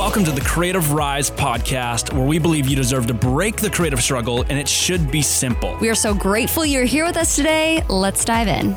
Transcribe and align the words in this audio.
Welcome 0.00 0.24
to 0.24 0.32
the 0.32 0.40
Creative 0.40 0.94
Rise 0.94 1.30
podcast, 1.30 2.14
where 2.14 2.26
we 2.26 2.38
believe 2.38 2.66
you 2.66 2.74
deserve 2.74 3.06
to 3.08 3.12
break 3.12 3.56
the 3.56 3.68
creative 3.68 4.02
struggle 4.02 4.40
and 4.48 4.52
it 4.52 4.66
should 4.66 5.10
be 5.10 5.20
simple. 5.20 5.76
We 5.78 5.90
are 5.90 5.94
so 5.94 6.14
grateful 6.14 6.64
you're 6.64 6.86
here 6.86 7.04
with 7.04 7.18
us 7.18 7.36
today. 7.36 7.84
Let's 7.86 8.24
dive 8.24 8.48
in. 8.48 8.74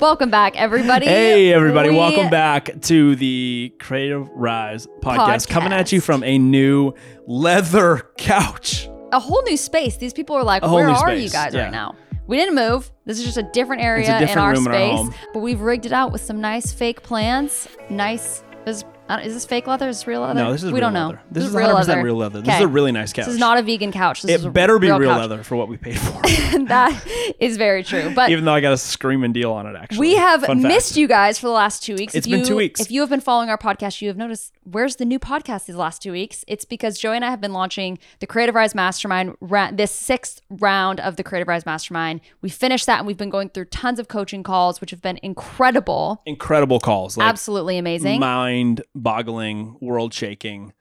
Welcome 0.00 0.30
back, 0.30 0.54
everybody. 0.54 1.06
Hey, 1.06 1.50
everybody. 1.54 1.88
We- 1.88 1.96
Welcome 1.96 2.28
back 2.28 2.78
to 2.82 3.16
the 3.16 3.72
Creative 3.80 4.28
Rise 4.28 4.86
podcast, 5.00 5.48
coming 5.48 5.72
at 5.72 5.92
you 5.92 6.02
from 6.02 6.22
a 6.22 6.36
new 6.36 6.92
leather 7.26 8.10
couch. 8.18 8.86
A 9.12 9.18
whole 9.18 9.42
new 9.44 9.56
space. 9.56 9.96
These 9.96 10.12
people 10.12 10.36
are 10.36 10.44
like, 10.44 10.62
where 10.62 10.90
are 10.90 10.98
space, 10.98 11.24
you 11.24 11.30
guys 11.30 11.54
yeah. 11.54 11.62
right 11.62 11.72
now? 11.72 11.96
We 12.26 12.36
didn't 12.36 12.54
move. 12.54 12.92
This 13.06 13.18
is 13.18 13.24
just 13.24 13.38
a 13.38 13.48
different 13.54 13.80
area 13.82 14.14
a 14.14 14.18
different 14.18 14.30
in 14.32 14.38
our 14.38 14.52
room 14.52 14.66
in 14.66 14.72
our 14.72 15.06
space. 15.06 15.18
but 15.32 15.38
we've 15.38 15.62
rigged 15.62 15.86
it 15.86 15.92
out 15.92 16.12
with 16.12 16.20
some 16.20 16.42
nice 16.42 16.70
fake 16.70 17.02
plants. 17.02 17.66
Nice. 17.88 18.42
Is, 18.66 18.82
uh, 18.82 18.88
is 19.08 19.34
this 19.34 19.44
fake 19.44 19.66
leather? 19.66 19.88
Is 19.88 19.98
this 19.98 20.06
real 20.06 20.20
leather? 20.22 20.34
No, 20.40 20.52
this 20.52 20.62
is 20.62 20.72
we 20.72 20.80
real 20.80 20.88
don't 20.88 20.94
know. 20.94 21.06
leather. 21.08 21.20
This 21.30 21.44
is 21.44 21.54
100% 21.54 22.02
real 22.02 22.16
leather. 22.16 22.40
This 22.40 22.54
is 22.56 22.60
a 22.62 22.68
really 22.68 22.92
nice 22.92 23.12
couch. 23.12 23.26
This 23.26 23.34
is 23.34 23.40
not 23.40 23.58
a 23.58 23.62
vegan 23.62 23.92
couch. 23.92 24.22
This 24.22 24.40
is 24.40 24.44
It 24.46 24.52
better 24.52 24.78
be 24.78 24.90
real, 24.90 25.10
couch. 25.10 25.20
leather 25.20 25.42
for 25.42 25.56
what 25.56 25.68
we 25.68 25.76
paid 25.76 25.98
for, 25.98 26.20
that 26.66 27.34
is 27.40 27.56
very 27.56 27.82
true. 27.84 28.12
But 28.14 28.30
even 28.30 28.44
though 28.44 28.54
I 28.54 28.60
got 28.60 28.72
a 28.72 28.76
screaming 28.78 29.32
deal 29.32 29.52
on 29.52 29.66
it, 29.66 29.76
actually. 29.76 29.98
We 30.00 30.16
have 30.16 30.42
Fun 30.44 30.60
fact. 30.62 30.74
missed 30.74 30.96
you 30.96 31.06
guys 31.08 31.38
for 31.38 31.46
the 31.46 31.52
last 31.52 31.82
two 31.82 31.94
weeks. 31.94 32.14
It's 32.14 32.26
If 32.26 32.30
been 32.30 32.40
you- 32.40 32.46
two 32.46 32.56
weeks. 32.56 32.80
If 32.80 32.90
you 32.90 33.00
have 33.00 33.10
been 33.10 33.20
following 33.20 33.48
our 33.50 33.58
podcast, 33.58 34.00
you 34.02 34.08
have 34.08 34.16
noticed 34.16 34.52
where's 34.64 34.96
the 34.96 35.04
new 35.04 35.18
podcast 35.18 35.66
these 35.66 35.76
last 35.76 36.02
two 36.02 36.12
weeks? 36.12 36.44
It's 36.48 36.64
because 36.64 36.98
Joey 36.98 37.16
and 37.16 37.24
I 37.24 37.30
have 37.30 37.40
been 37.40 37.52
launching 37.52 37.98
the 38.18 38.26
Creative 38.26 38.54
Rise 38.54 38.74
Mastermind, 38.74 39.36
ra- 39.40 39.70
this 39.72 39.92
sixth 39.92 40.40
round 40.50 40.98
of 41.00 41.16
the 41.16 41.22
Creative 41.22 41.46
Rise 41.48 41.64
Mastermind. 41.64 42.20
We 42.42 42.48
finished 42.48 42.86
that 42.86 42.98
and 42.98 43.06
we've 43.06 43.16
been 43.16 43.30
going 43.30 43.50
through 43.50 43.66
tons 43.66 43.98
of 44.00 44.08
coaching 44.08 44.42
calls, 44.42 44.80
which 44.80 44.90
have 44.90 45.02
been 45.02 45.18
incredible, 45.22 46.22
Incredible 46.26 46.80
calls. 46.80 47.16
Like, 47.16 47.28
absolutely 47.28 47.78
amazing. 47.78 48.20
mind 48.20 48.82
boggling, 49.02 49.76
world 49.80 50.12
shaking, 50.12 50.72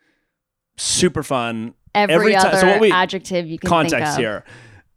super 0.78 1.24
fun. 1.24 1.74
Every, 1.94 2.32
ti- 2.32 2.38
other 2.38 2.58
so 2.58 2.68
what 2.68 2.82
we- 2.82 2.92
adjective 2.92 3.48
you 3.48 3.58
can 3.58 3.70
think 3.70 3.92
context 3.92 4.18
here. 4.18 4.44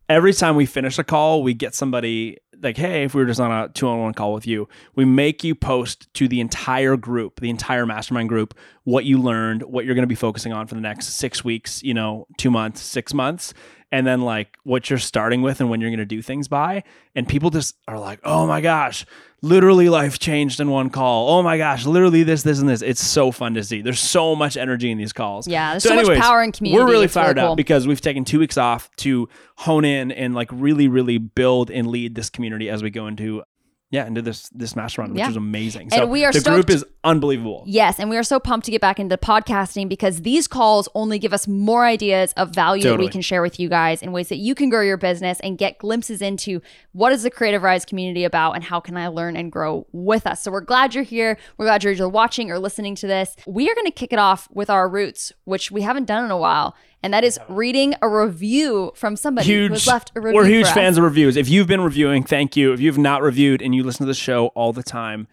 Every 0.09 0.33
time 0.33 0.57
we 0.57 0.65
finish 0.65 0.99
a 0.99 1.05
call, 1.05 1.43
we 1.43 1.53
get 1.53 1.75
somebody 1.75 2.39
like, 2.63 2.79
hey, 2.79 3.05
if 3.05 3.15
we 3.15 3.21
were 3.21 3.27
just 3.27 3.41
on 3.41 3.53
a 3.53 3.69
two 3.69 3.87
on 3.87 4.01
one 4.01 4.15
call 4.15 4.33
with 4.33 4.47
you, 4.47 4.67
we 4.95 5.05
make 5.05 5.45
you 5.45 5.55
post 5.55 6.13
to 6.15 6.27
the 6.29 6.41
entire 6.41 6.97
group, 6.97 7.41
the 7.41 7.51
entire 7.51 7.85
mastermind 7.85 8.29
group, 8.31 8.55
what 8.85 9.05
you 9.05 9.21
learned, 9.21 9.63
what 9.63 9.85
you're 9.85 9.95
going 9.95 10.03
to 10.05 10.09
be 10.09 10.15
focusing 10.15 10.53
on 10.53 10.67
for 10.67 10.75
the 10.75 10.81
next 10.81 11.09
six 11.09 11.45
weeks, 11.45 11.83
you 11.83 11.93
know, 11.93 12.27
two 12.39 12.51
months, 12.51 12.81
six 12.81 13.13
months, 13.13 13.53
and 13.91 14.07
then 14.07 14.21
like 14.23 14.57
what 14.65 14.91
you're 14.91 14.99
starting 14.99 15.43
with 15.43 15.61
and 15.61 15.71
when 15.71 15.81
you're 15.81 15.91
going 15.91 15.99
to 15.99 16.05
do 16.05 16.21
things 16.23 16.49
by. 16.49 16.83
And 17.15 17.27
people 17.27 17.51
just 17.51 17.77
are 17.87 17.99
like, 17.99 18.21
oh 18.23 18.47
my 18.47 18.61
gosh, 18.61 19.07
literally 19.41 19.89
life 19.89 20.19
changed 20.19 20.61
in 20.61 20.69
one 20.69 20.91
call. 20.91 21.31
Oh 21.31 21.43
my 21.43 21.57
gosh, 21.57 21.87
literally 21.87 22.23
this, 22.23 22.43
this, 22.43 22.59
and 22.61 22.69
this. 22.69 22.83
It's 22.83 23.03
so 23.05 23.33
fun 23.33 23.55
to 23.55 23.65
see. 23.65 23.81
There's 23.81 24.01
so 24.01 24.37
much 24.37 24.57
energy 24.57 24.91
in 24.91 24.99
these 24.99 25.13
calls. 25.13 25.49
Yeah, 25.49 25.73
there's 25.73 25.85
so 25.85 25.95
much 25.95 26.19
power 26.19 26.43
in 26.43 26.53
community. 26.53 26.79
We're 26.83 26.91
really 26.91 27.07
It's 27.07 27.17
really 27.17 27.27
fired 27.27 27.37
cool. 27.39 27.53
up 27.53 27.57
because 27.57 27.87
we've 27.87 28.01
taken 28.01 28.25
two 28.25 28.39
weeks 28.39 28.59
off 28.59 28.91
to 28.97 29.29
hone 29.57 29.85
in 29.85 30.13
and 30.13 30.35
like 30.35 30.51
really, 30.53 30.89
really 30.89 31.19
build 31.19 31.71
and 31.71 31.87
lead 31.89 32.15
this 32.15 32.31
community 32.31 32.69
as 32.69 32.83
we 32.83 32.91
go 32.91 33.07
into 33.07 33.43
yeah 33.91 34.07
into 34.07 34.21
this 34.23 34.49
this 34.51 34.77
mastermind, 34.77 35.13
which 35.15 35.21
Yeah. 35.21 35.31
is 35.31 35.37
amazing. 35.37 35.83
And 35.85 35.93
so 35.93 36.07
we 36.07 36.25
are 36.25 36.33
the 36.33 36.41
group 36.41 36.69
is 36.71 36.85
unbelievable. 37.05 37.65
Yes, 37.67 37.99
and 37.99 38.11
we 38.11 38.17
are 38.19 38.23
so 38.23 38.39
pumped 38.39 38.67
to 38.67 38.71
get 38.71 38.81
back 38.83 39.01
into 39.01 39.17
podcasting 39.17 39.89
because 39.89 40.23
these 40.23 40.47
calls 40.47 40.89
only 40.95 41.19
give 41.19 41.33
us 41.33 41.49
more 41.49 41.85
ideas 41.87 42.33
of 42.37 42.51
value 42.55 42.83
that 42.85 42.99
we 42.99 43.09
can 43.09 43.23
share 43.23 43.41
with 43.41 43.59
you 43.59 43.69
guys 43.69 44.03
in 44.03 44.13
ways 44.13 44.29
that 44.29 44.37
you 44.37 44.55
can 44.55 44.69
grow 44.69 44.83
your 44.83 44.99
business 44.99 45.41
and 45.41 45.57
get 45.57 45.79
glimpses 45.79 46.21
into 46.21 46.61
what 46.93 47.13
is 47.13 47.23
the 47.23 47.31
Creative 47.31 47.63
Rise 47.63 47.85
community 47.85 48.25
about 48.25 48.53
and 48.53 48.65
how 48.65 48.79
can 48.81 48.97
I 48.97 49.09
learn 49.09 49.37
and 49.37 49.51
grow 49.51 49.87
with 49.93 50.27
us. 50.27 50.43
So 50.43 50.51
we're 50.51 50.61
glad 50.61 50.95
you're 50.95 51.05
here. 51.05 51.39
We're 51.57 51.67
glad 51.67 51.83
you're 51.83 51.93
either 51.95 52.09
watching 52.09 52.51
or 52.51 52.59
listening 52.59 52.95
to 52.97 53.07
this. 53.07 53.37
We 53.47 53.71
are 53.71 53.75
going 53.75 53.87
to 53.87 53.91
kick 53.93 54.13
it 54.13 54.19
off 54.19 54.49
with 54.53 54.69
our 54.69 54.89
roots, 54.89 55.33
which 55.45 55.71
we 55.71 55.83
haven't 55.83 56.05
done 56.05 56.25
in 56.25 56.31
a 56.31 56.37
while, 56.37 56.75
and 57.03 57.15
that 57.15 57.25
is 57.25 57.39
reading 57.49 57.95
a 58.03 58.09
review 58.09 58.93
from 58.95 59.17
somebody 59.17 59.47
who 59.47 59.61
Huge. 59.61 59.71
has 59.71 59.87
left 59.87 60.13
a 60.15 60.21
review. 60.21 60.37
We're 60.37 60.47
huge 60.47 60.69
fans 60.69 60.99
of 60.99 61.05
reviews. 61.05 61.37
If 61.37 61.49
you've 61.49 61.67
been 61.67 61.81
reviewing, 61.81 62.25
thank 62.25 62.57
you. 62.57 62.73
If 62.73 62.81
you've 62.81 62.99
not 62.99 63.23
reviewed 63.23 63.63
and 63.63 63.75
you 63.75 63.85
listen 63.85 64.05
to 64.05 64.11
the 64.11 64.15
show 64.15 64.49
all 64.49 64.73
the 64.73 64.83
time, 64.83 65.29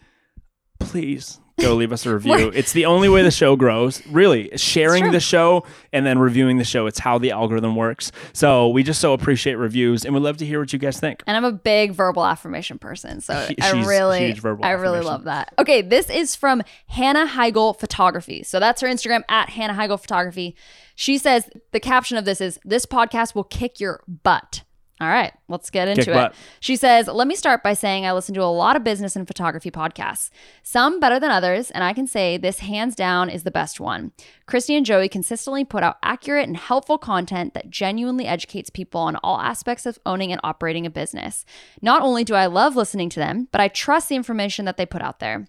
please 0.80 1.40
go 1.60 1.74
leave 1.74 1.92
us 1.92 2.06
a 2.06 2.14
review. 2.14 2.52
it's 2.54 2.74
the 2.74 2.86
only 2.86 3.10
way 3.10 3.22
the 3.22 3.32
show 3.32 3.56
grows. 3.56 4.06
Really, 4.08 4.50
sharing 4.58 5.12
the 5.12 5.20
show 5.20 5.66
and 5.94 6.06
then 6.06 6.20
reviewing 6.20 6.58
the 6.58 6.64
show. 6.64 6.88
It's 6.88 7.00
how 7.00 7.18
the 7.18 7.32
algorithm 7.32 7.76
works. 7.76 8.12
So 8.34 8.70
we 8.70 8.84
just 8.84 9.00
so 9.00 9.14
appreciate 9.14 9.56
reviews 9.56 10.06
and 10.06 10.14
we'd 10.14 10.22
love 10.24 10.38
to 10.38 10.46
hear 10.46 10.60
what 10.60 10.74
you 10.74 10.80
guys 10.80 11.00
think. 11.00 11.24
And 11.28 11.38
I'm 11.38 11.46
a 11.46 11.52
big 11.52 11.94
verbal 11.94 12.26
affirmation 12.26 12.78
person, 12.78 13.22
so 13.22 13.34
I 13.34 13.72
really, 13.86 14.36
I 14.64 14.72
really 14.72 15.02
love 15.02 15.24
that. 15.26 15.54
Okay, 15.58 15.82
this 15.82 16.10
is 16.10 16.36
from 16.36 16.62
Hannah 16.88 17.28
Heigl 17.28 17.78
Photography. 17.80 18.44
So 18.44 18.60
that's 18.60 18.82
her 18.82 18.88
Instagram 18.88 19.24
at 19.30 19.50
Hannah 19.50 19.74
Heigl 19.74 20.00
Photography. 20.00 20.56
She 20.96 21.18
says 21.18 21.50
the 21.72 21.80
caption 21.80 22.18
of 22.18 22.26
this 22.26 22.40
is 22.42 22.60
"This 22.64 22.86
podcast 22.86 23.36
will 23.36 23.44
kick 23.44 23.80
your 23.80 24.02
butt." 24.08 24.64
All 25.02 25.10
right, 25.10 25.34
let's 25.50 25.70
get 25.70 25.90
into 25.90 26.04
Kick 26.04 26.08
it. 26.10 26.14
butt. 26.14 26.36
She 26.62 26.78
says, 26.78 27.08
Let 27.08 27.28
me 27.28 27.36
start 27.36 27.62
by 27.62 27.74
saying 27.74 28.06
I 28.06 28.14
listen 28.14 28.34
to 28.36 28.44
a 28.44 28.46
lot 28.46 28.78
of 28.78 28.84
business 28.86 29.18
and 29.18 29.28
photography 29.28 29.70
podcasts, 29.70 30.30
some 30.64 31.02
better 31.02 31.20
than 31.20 31.32
others, 31.32 31.70
and 31.70 31.84
I 31.84 31.92
can 31.92 32.08
say 32.08 32.38
this 32.38 32.60
hands 32.60 32.96
down 32.96 33.30
is 33.30 33.44
the 33.44 33.52
best 33.52 33.82
one. 33.82 34.14
Christy 34.46 34.74
and 34.74 34.86
Joey 34.86 35.10
consistently 35.10 35.66
put 35.66 35.84
out 35.84 35.98
accurate 36.02 36.48
and 36.48 36.56
helpful 36.56 36.98
content 36.98 37.54
that 37.56 37.70
genuinely 37.70 38.26
educates 38.26 38.70
people 38.70 39.02
on 39.02 39.18
all 39.18 39.42
aspects 39.42 39.86
of 39.86 40.00
owning 40.06 40.32
and 40.32 40.40
operating 40.46 40.86
a 40.86 40.90
business. 40.90 41.44
Not 41.82 42.02
only 42.02 42.24
do 42.24 42.34
I 42.34 42.46
love 42.46 42.78
listening 42.78 43.10
to 43.10 43.20
them, 43.20 43.50
but 43.52 43.60
I 43.60 43.68
trust 43.68 44.08
the 44.08 44.16
information 44.16 44.64
that 44.64 44.78
they 44.78 44.86
put 44.86 45.02
out 45.02 45.20
there. 45.20 45.48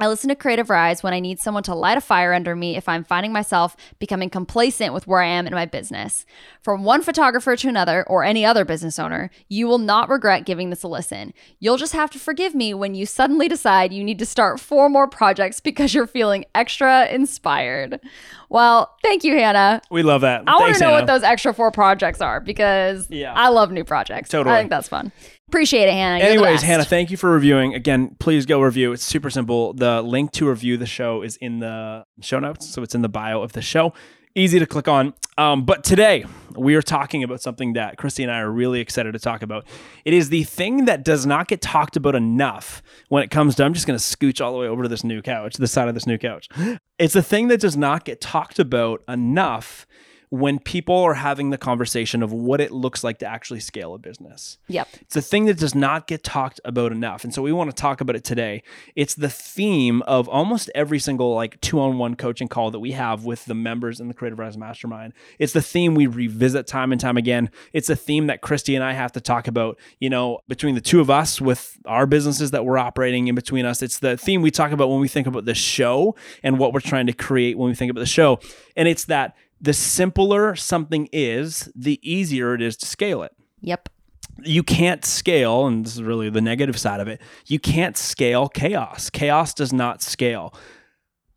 I 0.00 0.08
listen 0.08 0.28
to 0.30 0.34
Creative 0.34 0.70
Rise 0.70 1.02
when 1.02 1.12
I 1.12 1.20
need 1.20 1.40
someone 1.40 1.62
to 1.64 1.74
light 1.74 1.98
a 1.98 2.00
fire 2.00 2.32
under 2.32 2.56
me 2.56 2.74
if 2.74 2.88
I'm 2.88 3.04
finding 3.04 3.34
myself 3.34 3.76
becoming 3.98 4.30
complacent 4.30 4.94
with 4.94 5.06
where 5.06 5.20
I 5.20 5.26
am 5.26 5.46
in 5.46 5.52
my 5.52 5.66
business. 5.66 6.24
From 6.62 6.84
one 6.84 7.02
photographer 7.02 7.54
to 7.54 7.68
another, 7.68 8.02
or 8.08 8.24
any 8.24 8.42
other 8.42 8.64
business 8.64 8.98
owner, 8.98 9.28
you 9.50 9.66
will 9.66 9.76
not 9.76 10.08
regret 10.08 10.46
giving 10.46 10.70
this 10.70 10.82
a 10.84 10.88
listen. 10.88 11.34
You'll 11.58 11.76
just 11.76 11.92
have 11.92 12.08
to 12.12 12.18
forgive 12.18 12.54
me 12.54 12.72
when 12.72 12.94
you 12.94 13.04
suddenly 13.04 13.46
decide 13.46 13.92
you 13.92 14.02
need 14.02 14.18
to 14.20 14.26
start 14.26 14.58
four 14.58 14.88
more 14.88 15.06
projects 15.06 15.60
because 15.60 15.92
you're 15.92 16.06
feeling 16.06 16.46
extra 16.54 17.06
inspired. 17.08 18.00
Well, 18.48 18.96
thank 19.02 19.22
you, 19.22 19.34
Hannah. 19.34 19.82
We 19.90 20.02
love 20.02 20.22
that. 20.22 20.44
I 20.46 20.56
want 20.56 20.74
to 20.76 20.80
know 20.80 20.86
Hannah. 20.86 21.00
what 21.02 21.06
those 21.08 21.22
extra 21.22 21.52
four 21.52 21.70
projects 21.70 22.22
are 22.22 22.40
because 22.40 23.06
Yeah. 23.10 23.34
I 23.34 23.48
love 23.48 23.70
new 23.70 23.84
projects. 23.84 24.30
Totally. 24.30 24.54
I 24.56 24.60
think 24.60 24.70
that's 24.70 24.88
fun. 24.88 25.12
Appreciate 25.50 25.88
it, 25.88 25.94
Hannah. 25.94 26.18
You're 26.18 26.28
Anyways. 26.28 26.62
Hannah, 26.62 26.84
thank 26.84 27.10
you 27.10 27.16
for 27.16 27.28
reviewing. 27.28 27.74
Again, 27.74 28.14
please 28.20 28.46
go 28.46 28.60
review. 28.60 28.92
It's 28.92 29.02
super 29.02 29.30
simple. 29.30 29.72
The 29.72 30.00
link 30.00 30.30
to 30.34 30.48
review 30.48 30.76
the 30.76 30.86
show 30.86 31.22
is 31.22 31.34
in 31.38 31.58
the 31.58 32.04
show 32.20 32.38
notes, 32.38 32.70
so 32.70 32.84
it's 32.84 32.94
in 32.94 33.02
the 33.02 33.08
bio 33.08 33.42
of 33.42 33.50
the 33.50 33.60
show. 33.60 33.92
Easy 34.36 34.60
to 34.60 34.66
click 34.66 34.86
on. 34.86 35.12
Um, 35.38 35.64
but 35.64 35.82
today 35.82 36.24
we 36.54 36.76
are 36.76 36.82
talking 36.82 37.24
about 37.24 37.42
something 37.42 37.72
that 37.72 37.96
Christy 37.96 38.22
and 38.22 38.30
I 38.30 38.38
are 38.38 38.50
really 38.50 38.78
excited 38.78 39.10
to 39.10 39.18
talk 39.18 39.42
about. 39.42 39.66
It 40.04 40.14
is 40.14 40.28
the 40.28 40.44
thing 40.44 40.84
that 40.84 41.02
does 41.02 41.26
not 41.26 41.48
get 41.48 41.60
talked 41.60 41.96
about 41.96 42.14
enough 42.14 42.80
when 43.08 43.24
it 43.24 43.32
comes 43.32 43.56
to. 43.56 43.64
I'm 43.64 43.74
just 43.74 43.88
going 43.88 43.98
to 43.98 44.04
scooch 44.04 44.40
all 44.40 44.52
the 44.52 44.58
way 44.58 44.68
over 44.68 44.84
to 44.84 44.88
this 44.88 45.02
new 45.02 45.20
couch, 45.20 45.56
the 45.56 45.66
side 45.66 45.88
of 45.88 45.94
this 45.94 46.06
new 46.06 46.16
couch. 46.16 46.48
It's 46.96 47.14
the 47.14 47.24
thing 47.24 47.48
that 47.48 47.58
does 47.58 47.76
not 47.76 48.04
get 48.04 48.20
talked 48.20 48.60
about 48.60 49.02
enough 49.08 49.84
when 50.30 50.60
people 50.60 50.96
are 50.96 51.14
having 51.14 51.50
the 51.50 51.58
conversation 51.58 52.22
of 52.22 52.32
what 52.32 52.60
it 52.60 52.70
looks 52.70 53.02
like 53.02 53.18
to 53.18 53.26
actually 53.26 53.58
scale 53.58 53.94
a 53.94 53.98
business. 53.98 54.58
Yep. 54.68 54.88
It's 55.00 55.16
a 55.16 55.22
thing 55.22 55.46
that 55.46 55.58
does 55.58 55.74
not 55.74 56.06
get 56.06 56.22
talked 56.22 56.60
about 56.64 56.92
enough. 56.92 57.24
And 57.24 57.34
so 57.34 57.42
we 57.42 57.52
want 57.52 57.68
to 57.68 57.74
talk 57.74 58.00
about 58.00 58.14
it 58.14 58.22
today. 58.22 58.62
It's 58.94 59.16
the 59.16 59.28
theme 59.28 60.02
of 60.02 60.28
almost 60.28 60.70
every 60.72 61.00
single 61.00 61.34
like 61.34 61.60
two-on-one 61.60 62.14
coaching 62.14 62.46
call 62.46 62.70
that 62.70 62.78
we 62.78 62.92
have 62.92 63.24
with 63.24 63.44
the 63.46 63.54
members 63.54 63.98
in 63.98 64.06
the 64.06 64.14
Creative 64.14 64.38
Rise 64.38 64.56
Mastermind. 64.56 65.14
It's 65.40 65.52
the 65.52 65.62
theme 65.62 65.96
we 65.96 66.06
revisit 66.06 66.68
time 66.68 66.92
and 66.92 67.00
time 67.00 67.16
again. 67.16 67.50
It's 67.72 67.90
a 67.90 67.96
theme 67.96 68.28
that 68.28 68.40
Christy 68.40 68.76
and 68.76 68.84
I 68.84 68.92
have 68.92 69.10
to 69.12 69.20
talk 69.20 69.48
about, 69.48 69.80
you 69.98 70.10
know, 70.10 70.38
between 70.46 70.76
the 70.76 70.80
two 70.80 71.00
of 71.00 71.10
us 71.10 71.40
with 71.40 71.76
our 71.86 72.06
businesses 72.06 72.52
that 72.52 72.64
we're 72.64 72.78
operating 72.78 73.26
in 73.26 73.34
between 73.34 73.64
us. 73.66 73.82
It's 73.82 73.98
the 73.98 74.16
theme 74.16 74.42
we 74.42 74.52
talk 74.52 74.70
about 74.70 74.90
when 74.90 75.00
we 75.00 75.08
think 75.08 75.26
about 75.26 75.44
the 75.44 75.54
show 75.54 76.14
and 76.44 76.56
what 76.56 76.72
we're 76.72 76.78
trying 76.78 77.08
to 77.08 77.12
create 77.12 77.58
when 77.58 77.68
we 77.68 77.74
think 77.74 77.90
about 77.90 78.00
the 78.00 78.06
show. 78.06 78.38
And 78.76 78.86
it's 78.86 79.06
that 79.06 79.34
the 79.60 79.72
simpler 79.72 80.56
something 80.56 81.08
is, 81.12 81.70
the 81.74 82.00
easier 82.02 82.54
it 82.54 82.62
is 82.62 82.76
to 82.78 82.86
scale 82.86 83.22
it 83.22 83.32
Yep. 83.60 83.88
you 84.42 84.62
can't 84.62 85.04
scale, 85.04 85.66
and 85.66 85.84
this 85.84 85.94
is 85.94 86.02
really 86.02 86.30
the 86.30 86.40
negative 86.40 86.78
side 86.78 87.00
of 87.00 87.08
it, 87.08 87.20
you 87.46 87.58
can't 87.58 87.96
scale 87.96 88.48
chaos. 88.48 89.10
Chaos 89.10 89.52
does 89.52 89.72
not 89.72 90.00
scale. 90.02 90.54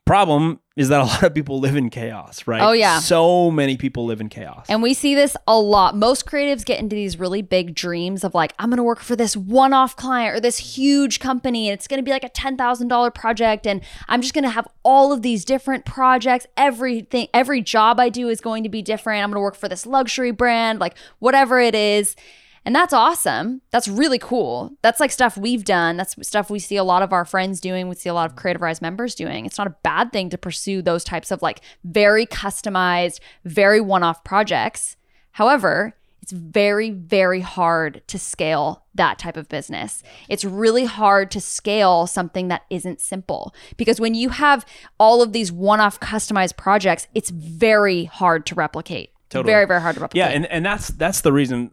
Problem 0.06 0.60
is 0.76 0.90
that 0.90 1.02
a 1.02 1.04
lot 1.06 1.24
of 1.24 1.34
people 1.34 1.60
live 1.60 1.76
in 1.76 1.90
chaos, 1.90 2.48
right? 2.48 2.62
Oh, 2.62 2.72
yeah. 2.72 3.00
So 3.00 3.52
many 3.52 3.78
people 3.78 4.06
live 4.06 4.22
in 4.22 4.30
chaos. 4.30 4.66
And 4.70 4.82
we 4.82 4.94
see 4.94 5.14
this 5.14 5.38
a 5.48 5.60
lot. 5.60 5.96
Most 5.96 6.26
creatives 6.26 6.66
get 6.66 6.80
into 6.80 6.96
these 6.96 7.20
really 7.20 7.42
big 7.42 7.76
dreams 7.76 8.24
of 8.24 8.34
like, 8.34 8.54
I'm 8.58 8.70
going 8.70 8.78
to 8.78 8.84
work 8.84 9.00
for 9.00 9.16
this 9.16 9.38
one 9.38 9.74
off 9.74 9.96
client 9.96 10.36
or 10.36 10.40
this 10.40 10.58
huge 10.58 11.20
company, 11.20 11.70
and 11.70 11.78
it's 11.78 11.88
going 11.88 12.00
to 12.00 12.04
be 12.04 12.12
like 12.12 12.24
a 12.24 12.30
$10,000 12.30 13.16
project. 13.16 13.68
And 13.68 13.82
I'm 14.08 14.22
just 14.22 14.34
going 14.34 14.44
to 14.44 14.50
have 14.50 14.68
all 14.84 15.14
of 15.14 15.22
these 15.22 15.46
different 15.46 15.86
projects. 15.86 16.48
Everything, 16.58 17.28
every 17.34 17.62
job 17.62 18.00
I 18.00 18.10
do 18.10 18.30
is 18.30 18.42
going 18.42 18.64
to 18.64 18.70
be 18.70 18.82
different. 18.82 19.24
I'm 19.24 19.30
going 19.30 19.38
to 19.38 19.42
work 19.42 19.56
for 19.56 19.70
this 19.70 19.86
luxury 19.86 20.32
brand, 20.32 20.80
like 20.80 20.96
whatever 21.20 21.60
it 21.60 21.76
is. 21.76 22.16
And 22.66 22.74
that's 22.74 22.94
awesome. 22.94 23.62
That's 23.72 23.88
really 23.88 24.20
cool. 24.20 24.72
That's 24.82 25.00
like 25.00 25.12
stuff 25.12 25.38
we've 25.38 25.66
done. 25.66 25.98
That's 25.98 26.16
stuff 26.28 26.50
we 26.50 26.60
see 26.60 26.78
a 26.78 26.84
lot 26.84 27.02
of 27.02 27.12
our 27.12 27.26
friends 27.26 27.60
doing. 27.60 27.90
We 27.90 27.96
see 27.96 28.10
a 28.10 28.14
lot 28.14 28.30
of 28.30 28.38
Creative 28.38 28.62
Rise 28.62 28.82
members 28.82 29.16
doing. 29.16 29.46
It's 29.46 29.58
not 29.58 29.68
a 29.68 29.76
bad 29.84 30.14
thing 30.14 30.30
to 30.30 30.38
pursue 30.38 30.82
those 30.82 31.04
types 31.04 31.32
of 31.32 31.42
like 31.42 31.62
very 31.84 32.26
customized, 32.26 33.20
very 33.44 33.82
one 33.82 34.04
off 34.04 34.24
projects. 34.24 34.96
However, 35.32 35.96
it's 36.22 36.32
very, 36.32 36.90
very 36.90 37.42
hard 37.42 38.02
to 38.08 38.18
scale 38.18 38.86
that 38.96 39.20
type 39.20 39.36
of 39.36 39.50
business. 39.50 40.02
It's 40.30 40.46
really 40.46 40.86
hard 40.86 41.30
to 41.32 41.42
scale 41.42 42.08
something 42.08 42.48
that 42.48 42.62
isn't 42.70 43.02
simple 43.02 43.54
because 43.76 44.00
when 44.00 44.16
you 44.16 44.30
have 44.30 44.66
all 44.98 45.22
of 45.22 45.34
these 45.34 45.52
one 45.52 45.82
off 45.82 46.00
customized 46.00 46.56
projects, 46.56 47.10
it's 47.14 47.30
very 47.30 48.06
hard 48.06 48.46
to 48.46 48.56
replicate. 48.56 49.12
Totally. 49.28 49.52
Very, 49.52 49.66
very 49.66 49.82
hard 49.82 49.96
to 49.96 50.02
replicate. 50.02 50.20
Yeah, 50.20 50.34
and, 50.34 50.46
and 50.46 50.66
that's 50.66 50.90
that's 50.90 51.20
the 51.22 51.34
reason 51.34 51.72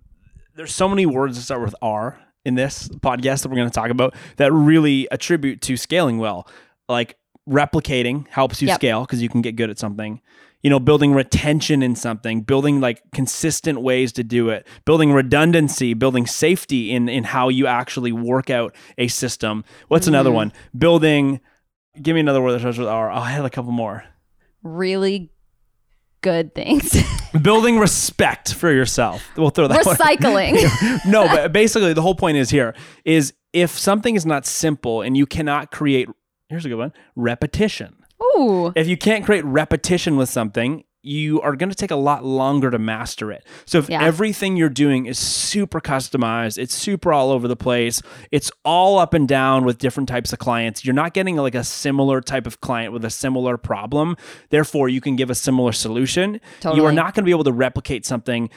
there's 0.56 0.74
so 0.74 0.88
many 0.88 1.06
words 1.06 1.36
that 1.36 1.42
start 1.42 1.62
with 1.62 1.74
R 1.82 2.18
in 2.44 2.54
this 2.54 2.88
podcast 2.88 3.42
that 3.42 3.48
we're 3.48 3.56
going 3.56 3.68
to 3.68 3.74
talk 3.74 3.90
about 3.90 4.14
that 4.36 4.52
really 4.52 5.06
attribute 5.10 5.60
to 5.62 5.76
scaling 5.76 6.18
well. 6.18 6.48
Like 6.88 7.16
replicating 7.48 8.26
helps 8.28 8.62
you 8.62 8.68
Yep. 8.68 8.74
scale 8.76 9.00
because 9.02 9.22
you 9.22 9.28
can 9.28 9.42
get 9.42 9.56
good 9.56 9.70
at 9.70 9.78
something. 9.78 10.20
You 10.62 10.68
know, 10.68 10.78
building 10.78 11.14
retention 11.14 11.82
in 11.82 11.96
something, 11.96 12.42
building 12.42 12.80
like 12.80 13.02
consistent 13.12 13.80
ways 13.80 14.12
to 14.12 14.22
do 14.24 14.50
it, 14.50 14.66
building 14.84 15.10
redundancy, 15.12 15.94
building 15.94 16.26
safety 16.26 16.92
in 16.92 17.08
in 17.08 17.24
how 17.24 17.48
you 17.48 17.66
actually 17.66 18.12
work 18.12 18.50
out 18.50 18.74
a 18.98 19.08
system. 19.08 19.64
What's 19.88 20.06
another 20.06 20.30
Mhm. 20.30 20.34
one? 20.34 20.52
Building. 20.76 21.40
Give 22.00 22.14
me 22.14 22.20
another 22.20 22.42
word 22.42 22.52
that 22.52 22.60
starts 22.60 22.78
with 22.78 22.88
R. 22.88 23.10
Oh, 23.10 23.14
I 23.16 23.30
had 23.30 23.44
a 23.44 23.50
couple 23.50 23.72
more. 23.72 24.04
really 24.62 25.30
good 26.20 26.54
things. 26.54 26.96
Building 27.42 27.78
respect 27.78 28.54
for 28.54 28.72
yourself. 28.72 29.22
We'll 29.36 29.50
throw 29.50 29.68
that. 29.68 29.84
Recycling. 29.84 31.04
no, 31.10 31.26
but 31.26 31.52
basically 31.52 31.92
the 31.92 32.02
whole 32.02 32.14
point 32.14 32.36
is 32.36 32.50
here 32.50 32.74
is 33.04 33.32
if 33.52 33.70
something 33.70 34.14
is 34.14 34.26
not 34.26 34.46
simple 34.46 35.02
and 35.02 35.16
you 35.16 35.26
cannot 35.26 35.70
create 35.70 36.08
here's 36.48 36.64
a 36.64 36.68
good 36.68 36.78
one, 36.78 36.92
repetition. 37.16 37.96
Ooh. 38.22 38.72
If 38.76 38.86
you 38.86 38.96
can't 38.96 39.24
create 39.24 39.44
repetition 39.44 40.16
with 40.16 40.28
something, 40.28 40.84
you 41.02 41.40
are 41.40 41.56
going 41.56 41.70
to 41.70 41.74
take 41.74 41.90
a 41.90 41.96
lot 41.96 42.24
longer 42.24 42.70
to 42.70 42.78
master 42.78 43.32
it. 43.32 43.44
So 43.64 43.78
if 43.78 43.88
Yeah. 43.88 44.02
everything 44.02 44.56
you're 44.56 44.68
doing 44.68 45.06
is 45.06 45.18
super 45.18 45.80
customized, 45.80 46.58
it's 46.58 46.74
super 46.74 47.12
all 47.12 47.30
over 47.30 47.48
the 47.48 47.56
place, 47.56 48.02
it's 48.30 48.50
all 48.64 48.98
up 48.98 49.14
and 49.14 49.26
down 49.26 49.64
with 49.64 49.78
different 49.78 50.08
types 50.08 50.32
of 50.32 50.38
clients, 50.38 50.84
you're 50.84 50.94
not 50.94 51.14
getting 51.14 51.36
like 51.36 51.54
a 51.54 51.64
similar 51.64 52.20
type 52.20 52.46
of 52.46 52.60
client 52.60 52.92
with 52.92 53.04
a 53.04 53.10
similar 53.10 53.56
problem. 53.56 54.16
Therefore, 54.50 54.88
you 54.88 55.00
can 55.00 55.16
give 55.16 55.30
a 55.30 55.34
similar 55.34 55.72
solution. 55.72 56.40
You 56.76 56.84
are 56.84 56.92
not 56.92 57.14
going 57.14 57.22
to 57.22 57.26
be 57.26 57.30
able 57.30 57.44
to 57.44 57.52
replicate 57.52 58.04
something 58.04 58.50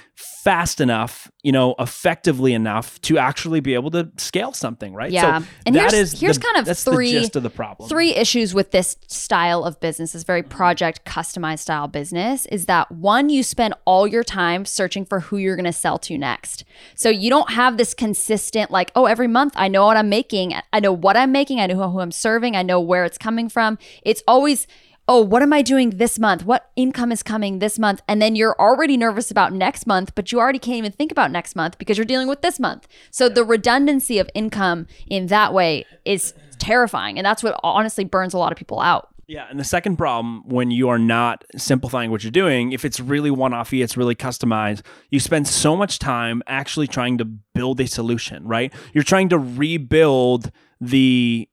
fast 0.44 0.81
enough, 0.81 1.31
you 1.44 1.51
know, 1.51 1.75
effectively 1.78 2.54
enough 2.54 3.00
to 3.01 3.18
actually 3.18 3.60
be 3.60 3.74
able 3.74 3.92
to 3.92 4.10
scale 4.18 4.54
something, 4.54 4.94
right? 4.94 5.12
Yeah. 5.12 5.40
So 5.40 5.45
And 5.66 5.75
that 5.75 5.92
here's- 5.92 6.13
is 6.13 6.19
here's 6.22 6.38
the- 6.40 6.44
kind 6.45 6.57
of 6.57 6.66
that's 6.66 6.86
three- 6.86 7.13
the 7.13 7.19
gist 7.19 7.36
of 7.36 7.44
the 7.44 7.50
problem. 7.50 7.90
Three 7.90 8.16
issues 8.16 8.54
with 8.54 8.72
this 8.72 8.95
style 9.07 9.66
of 9.66 9.78
business, 9.81 10.13
this 10.13 10.24
very 10.24 10.42
project 10.42 11.04
customized 11.06 11.60
style 11.60 11.90
business, 11.90 12.45
is 12.45 12.66
that 12.68 12.90
one, 12.92 13.30
you 13.30 13.44
spend 13.44 13.74
all 13.84 14.07
your 14.07 14.24
time 14.24 14.63
searching 14.63 15.04
for 15.04 15.19
who 15.19 15.36
you're 15.38 15.57
going 15.57 15.66
to 15.66 15.74
sell 15.74 16.00
to 16.00 16.18
next. 16.18 16.63
So 16.95 17.10
you 17.10 17.30
don't 17.30 17.51
have 17.51 17.75
this 17.75 17.94
consistent, 17.94 18.72
like, 18.72 18.92
oh, 18.96 19.06
every 19.06 19.28
month 19.28 19.54
I 19.57 19.68
know 19.68 19.86
what 19.86 19.98
I'm 19.98 20.07
making. 20.10 20.56
I 20.72 20.80
know 20.80 20.94
what 20.94 21.18
I'm 21.18 21.34
making. 21.34 21.60
I 21.60 21.68
know 21.68 21.89
who 21.92 22.00
I'm 22.00 22.12
serving. 22.13 22.56
I 22.56 22.63
know 22.63 22.80
where 22.80 23.04
it's 23.04 23.18
coming 23.18 23.50
from. 23.50 23.78
It's 24.04 24.24
always, 24.30 24.66
oh, 25.07 25.21
what 25.21 25.41
am 25.41 25.51
I 25.51 25.61
doing 25.61 25.91
this 25.91 26.17
month? 26.17 26.45
What 26.45 26.71
income 26.75 27.11
is 27.11 27.23
coming 27.23 27.59
this 27.59 27.77
month? 27.77 28.01
And 28.07 28.21
then 28.21 28.35
you're 28.35 28.55
already 28.59 28.95
nervous 28.95 29.31
about 29.31 29.51
next 29.53 29.85
month, 29.85 30.15
but 30.15 30.31
you 30.31 30.39
already 30.39 30.59
can't 30.59 30.77
even 30.77 30.91
think 30.91 31.11
about 31.11 31.31
next 31.31 31.55
month 31.55 31.77
because 31.77 31.97
you're 31.97 32.05
dealing 32.05 32.27
with 32.27 32.41
this 32.41 32.59
month. 32.59 32.88
So 33.11 33.27
the 33.27 33.44
redundancy 33.44 34.19
of 34.19 34.29
income 34.33 34.88
in 35.07 35.27
that 35.27 35.53
way 35.53 35.85
is 36.05 36.33
terrifying. 36.57 37.17
And 37.17 37.25
that's 37.25 37.44
what 37.44 37.59
honestly 37.63 38.05
burns 38.05 38.33
a 38.33 38.38
lot 38.38 38.51
of 38.51 38.57
people 38.57 38.79
out. 38.79 39.09
Yeah, 39.25 39.47
and 39.50 39.57
the 39.57 39.63
second 39.63 39.95
problem 39.95 40.44
when 40.47 40.69
you 40.69 40.89
are 40.89 41.00
not 41.00 41.45
simplifying 41.55 42.11
what 42.11 42.23
you're 42.23 42.31
doing, 42.31 42.73
if 42.73 42.83
it's 42.83 43.00
really 43.00 43.31
one-offy, 43.31 43.81
it's 43.81 43.95
really 43.95 44.15
customized, 44.15 44.81
you 45.11 45.19
spend 45.21 45.47
so 45.47 45.77
much 45.77 45.97
time 45.97 46.44
actually 46.45 46.88
trying 46.88 47.17
to 47.19 47.25
build 47.25 47.79
a 47.79 47.88
solution, 47.88 48.45
right? 48.45 48.73
You're 48.94 49.05
trying 49.05 49.29
to 49.29 49.38
rebuild 49.38 50.51
the 50.81 51.47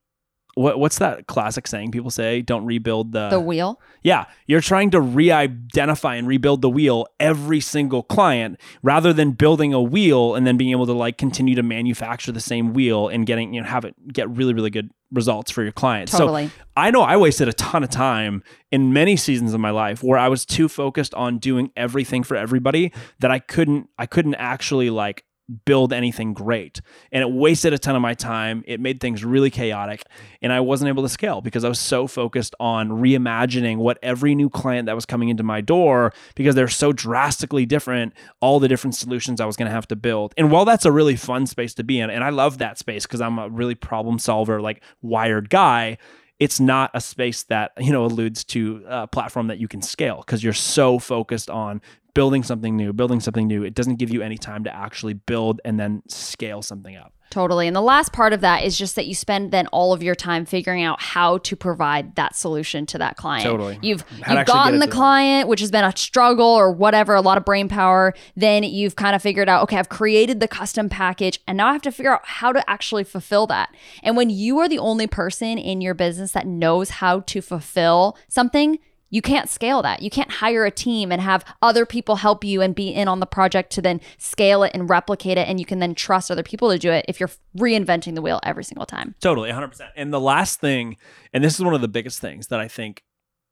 what 0.55 0.79
what's 0.79 0.99
that 0.99 1.27
classic 1.27 1.67
saying 1.67 1.91
people 1.91 2.09
say, 2.09 2.41
don't 2.41 2.65
rebuild 2.65 3.11
the 3.11 3.29
The 3.29 3.39
wheel. 3.39 3.79
Yeah, 4.03 4.25
you're 4.47 4.61
trying 4.61 4.89
to 4.91 5.01
re-identify 5.01 6.15
and 6.15 6.27
rebuild 6.27 6.61
the 6.61 6.69
wheel 6.69 7.07
every 7.19 7.59
single 7.59 8.03
client 8.03 8.59
rather 8.83 9.13
than 9.13 9.31
building 9.31 9.73
a 9.73 9.81
wheel 9.81 10.35
and 10.35 10.45
then 10.45 10.57
being 10.57 10.71
able 10.71 10.85
to 10.87 10.93
like 10.93 11.17
continue 11.17 11.55
to 11.55 11.63
manufacture 11.63 12.31
the 12.31 12.41
same 12.41 12.73
wheel 12.73 13.07
and 13.07 13.25
getting 13.25 13.53
you 13.53 13.61
know 13.61 13.67
have 13.67 13.85
it 13.85 13.95
get 14.11 14.29
really 14.29 14.53
really 14.53 14.69
good 14.69 14.89
results 15.11 15.51
for 15.51 15.63
your 15.63 15.71
clients. 15.71 16.11
Totally. 16.11 16.47
So 16.47 16.53
I 16.75 16.91
know 16.91 17.01
I 17.01 17.17
wasted 17.17 17.47
a 17.47 17.53
ton 17.53 17.83
of 17.83 17.89
time 17.89 18.43
in 18.71 18.93
many 18.93 19.17
seasons 19.17 19.53
of 19.53 19.59
my 19.59 19.71
life 19.71 20.01
where 20.01 20.17
I 20.17 20.29
was 20.29 20.45
too 20.45 20.69
focused 20.69 21.13
on 21.13 21.37
doing 21.37 21.71
everything 21.75 22.23
for 22.23 22.35
everybody 22.37 22.91
that 23.19 23.31
I 23.31 23.39
couldn't 23.39 23.89
I 23.97 24.05
couldn't 24.05 24.35
actually 24.35 24.89
like 24.89 25.25
build 25.65 25.93
anything 25.93 26.33
great. 26.33 26.81
And 27.11 27.21
it 27.21 27.31
wasted 27.31 27.73
a 27.73 27.77
ton 27.77 27.95
of 27.95 28.01
my 28.01 28.13
time. 28.13 28.63
It 28.67 28.79
made 28.79 28.99
things 28.99 29.23
really 29.23 29.49
chaotic 29.49 30.03
and 30.41 30.51
I 30.51 30.59
wasn't 30.59 30.89
able 30.89 31.03
to 31.03 31.09
scale 31.09 31.41
because 31.41 31.63
I 31.63 31.69
was 31.69 31.79
so 31.79 32.07
focused 32.07 32.55
on 32.59 32.89
reimagining 32.89 33.77
what 33.77 33.97
every 34.01 34.35
new 34.35 34.49
client 34.49 34.85
that 34.87 34.95
was 34.95 35.05
coming 35.05 35.29
into 35.29 35.43
my 35.43 35.61
door 35.61 36.13
because 36.35 36.55
they're 36.55 36.67
so 36.67 36.91
drastically 36.93 37.65
different, 37.65 38.13
all 38.39 38.59
the 38.59 38.67
different 38.67 38.95
solutions 38.95 39.41
I 39.41 39.45
was 39.45 39.55
going 39.55 39.67
to 39.67 39.73
have 39.73 39.87
to 39.89 39.95
build. 39.95 40.33
And 40.37 40.51
while 40.51 40.65
that's 40.65 40.85
a 40.85 40.91
really 40.91 41.15
fun 41.15 41.45
space 41.45 41.73
to 41.75 41.83
be 41.83 41.99
in 41.99 42.09
and 42.09 42.23
I 42.23 42.29
love 42.29 42.57
that 42.59 42.77
space 42.77 43.05
because 43.05 43.21
I'm 43.21 43.39
a 43.39 43.49
really 43.49 43.75
problem 43.75 44.19
solver 44.19 44.61
like 44.61 44.83
wired 45.01 45.49
guy, 45.49 45.97
it's 46.41 46.59
not 46.59 46.89
a 46.95 46.99
space 46.99 47.43
that 47.43 47.71
you 47.79 47.91
know 47.91 48.03
alludes 48.03 48.43
to 48.43 48.83
a 48.87 49.07
platform 49.07 49.45
that 49.47 49.59
you 49.59 49.67
can 49.67 49.81
scale 49.83 50.23
because 50.25 50.43
you're 50.43 50.53
so 50.53 50.97
focused 50.97 51.51
on 51.51 51.81
building 52.13 52.43
something 52.43 52.75
new 52.75 52.93
building 52.93 53.19
something 53.19 53.47
new 53.47 53.63
it 53.63 53.73
doesn't 53.73 53.95
give 53.95 54.11
you 54.11 54.21
any 54.21 54.37
time 54.37 54.63
to 54.63 54.75
actually 54.75 55.13
build 55.13 55.61
and 55.65 55.79
then 55.79 56.01
scale 56.07 56.61
something 56.61 56.95
up 56.95 57.13
Totally. 57.31 57.65
And 57.65 57.75
the 57.75 57.81
last 57.81 58.11
part 58.11 58.33
of 58.33 58.41
that 58.41 58.63
is 58.63 58.77
just 58.77 58.95
that 58.95 59.07
you 59.07 59.15
spend 59.15 59.51
then 59.51 59.65
all 59.67 59.93
of 59.93 60.03
your 60.03 60.15
time 60.15 60.45
figuring 60.45 60.83
out 60.83 61.01
how 61.01 61.37
to 61.39 61.55
provide 61.55 62.15
that 62.15 62.35
solution 62.35 62.85
to 62.87 62.97
that 62.97 63.15
client. 63.15 63.45
Totally. 63.45 63.79
You've 63.81 64.01
How 64.21 64.37
you've 64.37 64.45
gotten 64.45 64.79
the 64.79 64.85
to 64.85 64.89
them. 64.89 64.97
client, 64.97 65.47
which 65.47 65.61
has 65.61 65.71
been 65.71 65.85
a 65.85 65.95
struggle 65.95 66.45
or 66.45 66.71
whatever, 66.71 67.15
a 67.15 67.21
lot 67.21 67.37
of 67.37 67.45
brain 67.45 67.69
power. 67.69 68.13
Then 68.35 68.63
you've 68.63 68.97
kind 68.97 69.15
of 69.15 69.21
figured 69.21 69.47
out, 69.47 69.63
okay, 69.63 69.77
I've 69.77 69.89
created 69.89 70.41
the 70.41 70.47
custom 70.47 70.89
package 70.89 71.39
and 71.47 71.57
now 71.57 71.69
I 71.69 71.71
have 71.71 71.81
to 71.83 71.91
figure 71.91 72.13
out 72.13 72.25
how 72.25 72.51
to 72.51 72.69
actually 72.69 73.05
fulfill 73.05 73.47
that. 73.47 73.73
And 74.03 74.17
when 74.17 74.29
you 74.29 74.59
are 74.59 74.67
the 74.67 74.79
only 74.79 75.07
person 75.07 75.57
in 75.57 75.79
your 75.79 75.93
business 75.93 76.33
that 76.33 76.45
knows 76.45 76.89
how 76.89 77.21
to 77.21 77.41
fulfill 77.41 78.17
something, 78.27 78.77
you 79.11 79.21
can't 79.21 79.47
scale 79.49 79.83
that. 79.83 80.01
You 80.01 80.09
can't 80.09 80.31
hire 80.31 80.65
a 80.65 80.71
team 80.71 81.11
and 81.11 81.21
have 81.21 81.45
other 81.61 81.85
people 81.85 82.15
help 82.15 82.43
you 82.43 82.61
and 82.61 82.73
be 82.73 82.89
in 82.89 83.07
on 83.07 83.19
the 83.19 83.27
project 83.27 83.71
to 83.73 83.81
then 83.81 84.01
scale 84.17 84.63
it 84.63 84.71
and 84.73 84.89
replicate 84.89 85.37
it. 85.37 85.47
And 85.47 85.59
you 85.59 85.65
can 85.65 85.77
then 85.79 85.93
trust 85.93 86.31
other 86.31 86.41
people 86.41 86.71
to 86.71 86.79
do 86.79 86.91
it 86.91 87.05
if 87.07 87.19
you're 87.19 87.29
reinventing 87.55 88.15
the 88.15 88.21
wheel 88.21 88.39
every 88.41 88.63
single 88.63 88.87
time. 88.87 89.13
Totally, 89.21 89.51
100%. 89.51 89.89
And 89.95 90.11
the 90.11 90.19
last 90.19 90.59
thing, 90.59 90.97
and 91.33 91.43
this 91.43 91.53
is 91.53 91.63
one 91.63 91.75
of 91.75 91.81
the 91.81 91.87
biggest 91.87 92.19
things 92.19 92.47
that 92.47 92.59
I 92.59 92.67
think 92.67 93.03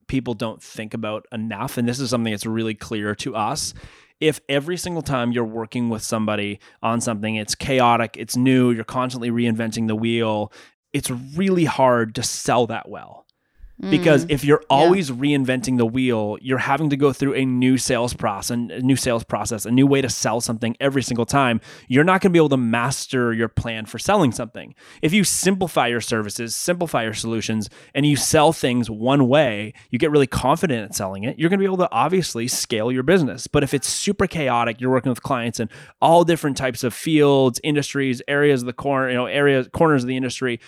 people 0.08 0.34
don't 0.34 0.63
think 0.63 0.94
about 0.94 1.28
enough, 1.32 1.78
and 1.78 1.88
this 1.88 2.00
is 2.00 2.10
something 2.10 2.32
that's 2.32 2.46
really 2.46 2.74
clear 2.74 3.13
to 3.16 3.36
us. 3.36 3.74
If 4.20 4.42
every 4.50 4.75
single 4.75 5.04
time 5.04 5.32
you're 5.32 5.46
working 5.46 5.89
with 5.89 6.01
somebody 6.01 6.60
on 6.82 7.00
something, 7.00 7.36
it's 7.36 7.56
chaotic, 7.56 8.18
it's 8.18 8.36
new, 8.36 8.72
you're 8.72 8.84
constantly 8.84 9.30
reinventing 9.30 9.88
the 9.88 9.96
wheel, 9.96 10.51
it's 10.92 11.10
really 11.10 11.66
hard 11.66 12.16
to 12.16 12.24
sell 12.24 12.68
that 12.68 12.89
well. 12.89 13.25
Because 13.90 14.26
Mm. 14.26 14.32
if 14.32 14.44
you're 14.44 14.62
always 14.70 15.10
reinventing 15.10 15.78
the 15.78 15.86
wheel, 15.86 16.38
you're 16.42 16.58
having 16.58 16.90
to 16.90 16.98
go 16.98 17.14
through 17.14 17.34
a 17.36 17.46
new 17.46 17.78
sales 17.78 18.14
process, 18.14 18.50
a 18.50 18.82
new 18.82 18.98
sales 18.98 19.24
process, 19.24 19.66
a 19.66 19.72
new 19.72 19.88
way 19.88 20.02
to 20.02 20.10
sell 20.10 20.42
something 20.42 20.76
every 20.82 21.02
single 21.02 21.26
time. 21.26 21.62
You're 21.88 22.04
not 22.04 22.20
going 22.22 22.32
to 22.32 22.34
be 22.34 22.40
able 22.40 22.50
to 22.50 22.58
master 22.58 23.32
your 23.32 23.48
plan 23.48 23.86
for 23.86 23.98
selling 23.98 24.34
something. 24.34 24.76
If 25.02 25.14
you 25.14 25.24
simplify 25.24 25.88
your 25.88 26.02
services, 26.02 26.54
simplify 26.56 27.04
your 27.04 27.14
solutions, 27.14 27.70
and 27.96 28.06
you 28.06 28.18
sell 28.18 28.52
things 28.52 28.90
one 28.90 29.30
way, 29.30 29.74
you 29.90 29.98
get 29.98 30.12
really 30.12 30.28
confident 30.28 30.84
at 30.84 30.94
selling 30.94 31.24
it. 31.24 31.40
You're 31.40 31.50
going 31.50 31.60
to 31.60 31.64
be 31.64 31.66
able 31.66 31.78
to 31.78 31.92
obviously 31.92 32.50
scale 32.50 32.92
your 32.92 33.04
business. 33.04 33.48
But 33.48 33.64
if 33.64 33.74
it's 33.74 33.88
super 33.88 34.28
chaotic, 34.28 34.82
you're 34.82 34.92
working 34.92 35.10
with 35.10 35.24
clients 35.24 35.60
in 35.60 35.70
all 36.02 36.26
different 36.26 36.58
types 36.58 36.84
of 36.84 36.94
fields, 36.94 37.62
industries, 37.64 38.22
areas 38.28 38.62
of 38.62 38.66
the 38.66 38.74
corner, 38.74 39.10
you 39.10 39.16
know, 39.16 39.26
areas, 39.28 39.70
corners 39.72 40.04
of 40.04 40.08
the 40.10 40.18
industry 40.18 40.60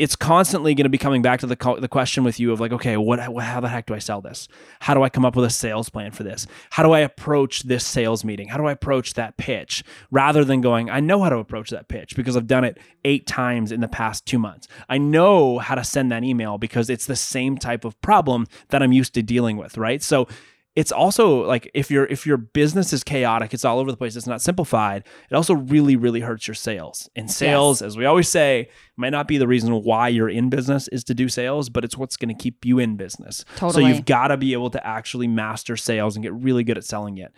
it's 0.00 0.16
constantly 0.16 0.74
going 0.74 0.86
to 0.86 0.90
be 0.90 0.96
coming 0.96 1.20
back 1.20 1.40
to 1.40 1.46
the 1.46 1.56
co- 1.56 1.78
the 1.78 1.86
question 1.86 2.24
with 2.24 2.40
you 2.40 2.52
of 2.52 2.58
like, 2.58 2.72
okay, 2.72 2.96
what, 2.96 3.20
how 3.20 3.60
the 3.60 3.68
heck 3.68 3.84
do 3.84 3.92
I 3.92 3.98
sell 3.98 4.22
this? 4.22 4.48
How 4.80 4.94
do 4.94 5.02
I 5.02 5.10
come 5.10 5.26
up 5.26 5.36
with 5.36 5.44
a 5.44 5.50
sales 5.50 5.90
plan 5.90 6.10
for 6.10 6.22
this? 6.22 6.46
How 6.70 6.82
do 6.82 6.92
I 6.92 7.00
approach 7.00 7.64
this 7.64 7.84
sales 7.84 8.24
meeting? 8.24 8.48
How 8.48 8.56
do 8.56 8.64
I 8.64 8.72
approach 8.72 9.12
that 9.14 9.36
pitch? 9.36 9.84
Rather 10.10 10.42
than 10.42 10.62
going, 10.62 10.88
I 10.88 11.00
know 11.00 11.22
how 11.22 11.28
to 11.28 11.36
approach 11.36 11.68
that 11.68 11.88
pitch 11.88 12.16
because 12.16 12.34
I've 12.34 12.46
done 12.46 12.64
it 12.64 12.78
eight 13.04 13.26
times 13.26 13.72
in 13.72 13.82
the 13.82 13.88
past 13.88 14.24
two 14.24 14.38
months. 14.38 14.68
I 14.88 14.96
know 14.96 15.58
how 15.58 15.74
to 15.74 15.84
send 15.84 16.10
that 16.12 16.24
email 16.24 16.56
because 16.56 16.88
it's 16.88 17.04
the 17.04 17.14
same 17.14 17.58
type 17.58 17.84
of 17.84 18.00
problem 18.00 18.46
that 18.70 18.82
I'm 18.82 18.92
used 18.92 19.12
to 19.14 19.22
dealing 19.22 19.58
with, 19.58 19.76
right? 19.76 20.02
So 20.02 20.28
it's 20.76 20.92
also 20.92 21.44
like 21.44 21.68
if 21.74 21.90
your 21.90 22.04
if 22.06 22.26
your 22.26 22.36
business 22.36 22.92
is 22.92 23.02
chaotic, 23.02 23.52
it's 23.52 23.64
all 23.64 23.80
over 23.80 23.90
the 23.90 23.96
place, 23.96 24.14
it's 24.14 24.26
not 24.26 24.40
simplified, 24.40 25.04
it 25.30 25.34
also 25.34 25.54
really 25.54 25.96
really 25.96 26.20
hurts 26.20 26.46
your 26.46 26.54
sales. 26.54 27.08
And 27.16 27.30
sales, 27.30 27.82
as 27.82 27.96
we 27.96 28.04
always 28.04 28.28
say, 28.28 28.68
might 28.96 29.10
not 29.10 29.26
be 29.26 29.36
the 29.36 29.48
reason 29.48 29.72
why 29.82 30.08
you're 30.08 30.28
in 30.28 30.48
business 30.48 30.86
is 30.88 31.02
to 31.04 31.14
do 31.14 31.28
sales, 31.28 31.68
but 31.68 31.84
it's 31.84 31.96
what's 31.96 32.16
going 32.16 32.34
to 32.34 32.40
keep 32.40 32.64
you 32.64 32.78
in 32.78 32.96
business. 32.96 33.44
So 33.56 33.80
you've 33.80 34.04
got 34.04 34.28
to 34.28 34.36
be 34.36 34.52
able 34.52 34.70
to 34.70 34.86
actually 34.86 35.26
master 35.26 35.76
sales 35.76 36.14
and 36.14 36.22
get 36.22 36.32
really 36.34 36.62
good 36.62 36.78
at 36.78 36.84
selling 36.84 37.18
it. 37.18 37.32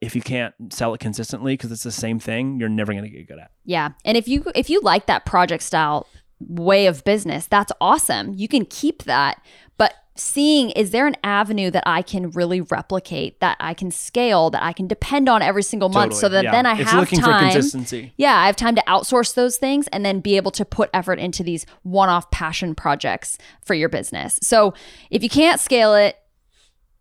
If 0.00 0.14
you 0.14 0.22
can't 0.22 0.54
sell 0.70 0.94
it 0.94 0.98
consistently 0.98 1.54
because 1.54 1.72
it's 1.72 1.82
the 1.82 1.92
same 1.92 2.18
thing, 2.18 2.58
you're 2.58 2.68
never 2.68 2.92
going 2.92 3.04
to 3.04 3.10
get 3.10 3.28
good 3.28 3.38
at. 3.38 3.50
Yeah. 3.64 3.90
And 4.04 4.16
if 4.16 4.28
you 4.28 4.44
if 4.54 4.70
you 4.70 4.80
like 4.80 5.06
that 5.06 5.26
project 5.26 5.62
style 5.62 6.06
way 6.38 6.86
of 6.86 7.04
business, 7.04 7.46
that's 7.46 7.72
awesome. 7.80 8.32
You 8.34 8.48
can 8.48 8.64
keep 8.64 9.04
that, 9.04 9.42
but 9.76 9.94
seeing 10.18 10.70
is 10.70 10.90
there 10.90 11.06
an 11.06 11.16
avenue 11.22 11.70
that 11.70 11.82
I 11.86 12.02
can 12.02 12.30
really 12.30 12.60
replicate, 12.60 13.40
that 13.40 13.56
I 13.60 13.74
can 13.74 13.90
scale, 13.90 14.50
that 14.50 14.62
I 14.62 14.72
can 14.72 14.86
depend 14.86 15.28
on 15.28 15.42
every 15.42 15.62
single 15.62 15.88
month 15.88 16.14
so 16.14 16.28
that 16.28 16.44
yeah. 16.44 16.50
then 16.50 16.66
I 16.66 16.78
it's 16.78 16.90
have 16.90 17.00
looking 17.00 17.20
time 17.20 17.50
for 17.50 17.52
consistency. 17.52 18.12
Yeah, 18.16 18.36
I 18.36 18.46
have 18.46 18.56
time 18.56 18.74
to 18.76 18.82
outsource 18.86 19.34
those 19.34 19.56
things 19.56 19.88
and 19.88 20.04
then 20.04 20.20
be 20.20 20.36
able 20.36 20.50
to 20.52 20.64
put 20.64 20.90
effort 20.92 21.18
into 21.18 21.42
these 21.42 21.66
one-off 21.82 22.30
passion 22.30 22.74
projects 22.74 23.38
for 23.64 23.74
your 23.74 23.88
business. 23.88 24.38
So, 24.42 24.74
if 25.10 25.22
you 25.22 25.28
can't 25.28 25.60
scale 25.60 25.94
it, 25.94 26.16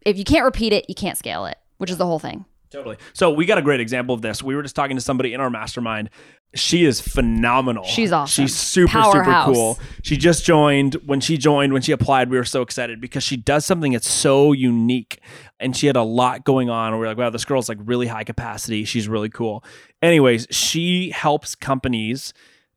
if 0.06 0.18
you 0.18 0.24
can't 0.24 0.46
repeat 0.46 0.74
it, 0.74 0.86
you 0.88 0.96
can't 0.96 1.18
scale 1.18 1.46
it, 1.46 1.58
which 1.78 1.90
is 1.90 1.98
the 1.98 2.06
whole 2.06 2.20
thing. 2.20 2.46
Totally. 2.76 2.98
So 3.14 3.32
we 3.32 3.46
got 3.46 3.58
a 3.58 3.62
great 3.62 3.80
example 3.80 4.14
of 4.14 4.22
this. 4.22 4.44
We 4.44 4.56
were 4.56 4.62
just 4.62 4.76
talking 4.76 4.98
to 4.98 5.02
somebody 5.02 5.34
in 5.34 5.42
our 5.42 5.50
mastermind. 5.50 6.10
She 6.54 6.86
is 6.86 7.02
phenomenal. 7.02 7.84
She's 7.84 8.12
awesome. 8.12 8.46
She's 8.46 8.56
super 8.56 8.92
Powerhouse. 8.92 9.46
super 9.48 9.56
cool. 9.56 9.80
She 10.04 10.16
just 10.16 10.46
joined. 10.46 10.96
When 11.06 11.20
she 11.20 11.38
joined, 11.38 11.74
when 11.74 11.82
she 11.82 11.92
applied, 11.92 12.30
we 12.30 12.38
were 12.38 12.46
so 12.46 12.62
excited 12.62 13.02
because 13.02 13.24
she 13.24 13.36
does 13.36 13.66
something 13.66 13.92
that's 13.92 14.10
so 14.10 14.54
unique, 14.54 15.20
and 15.60 15.76
she 15.76 15.88
had 15.88 15.98
a 15.98 16.04
lot 16.04 16.46
going 16.46 16.70
on. 16.70 16.98
We 16.98 17.06
are 17.06 17.10
like, 17.10 17.18
wow, 17.18 17.30
this 17.30 17.44
girl's 17.44 17.68
like 17.68 17.80
really 17.82 18.08
high 18.08 18.24
capacity. 18.24 18.86
She's 18.86 19.10
really 19.10 19.30
cool. 19.30 19.66
Anyways, 20.02 20.48
she 20.50 21.12
helps 21.12 21.56
companies 21.56 22.34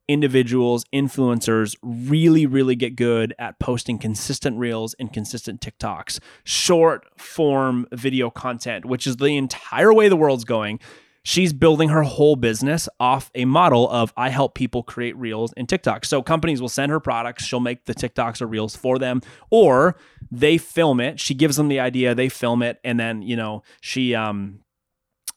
individuals, 0.08 0.84
influencers 0.92 1.76
really, 1.82 2.46
really 2.46 2.74
get 2.74 2.96
good 2.96 3.34
at 3.38 3.58
posting 3.58 3.98
consistent 3.98 4.58
reels 4.58 4.94
and 4.98 5.12
consistent 5.12 5.60
TikToks, 5.60 6.18
short 6.44 7.06
form 7.16 7.86
video 7.92 8.30
content, 8.30 8.84
which 8.86 9.06
is 9.06 9.16
the 9.16 9.36
entire 9.36 9.92
way 9.92 10.08
the 10.08 10.16
world's 10.16 10.44
going. 10.44 10.80
She's 11.24 11.52
building 11.52 11.90
her 11.90 12.04
whole 12.04 12.36
business 12.36 12.88
off 12.98 13.30
a 13.34 13.44
model 13.44 13.86
of 13.90 14.14
I 14.16 14.30
help 14.30 14.54
people 14.54 14.82
create 14.82 15.14
reels 15.16 15.52
and 15.58 15.68
TikToks. 15.68 16.06
So 16.06 16.22
companies 16.22 16.62
will 16.62 16.70
send 16.70 16.90
her 16.90 17.00
products, 17.00 17.44
she'll 17.44 17.60
make 17.60 17.84
the 17.84 17.94
TikToks 17.94 18.40
or 18.40 18.46
reels 18.46 18.74
for 18.74 18.98
them, 18.98 19.20
or 19.50 19.96
they 20.30 20.56
film 20.56 21.00
it. 21.00 21.20
She 21.20 21.34
gives 21.34 21.56
them 21.56 21.68
the 21.68 21.80
idea, 21.80 22.14
they 22.14 22.30
film 22.30 22.62
it, 22.62 22.80
and 22.82 22.98
then, 22.98 23.20
you 23.20 23.36
know, 23.36 23.62
she 23.82 24.14
um 24.14 24.60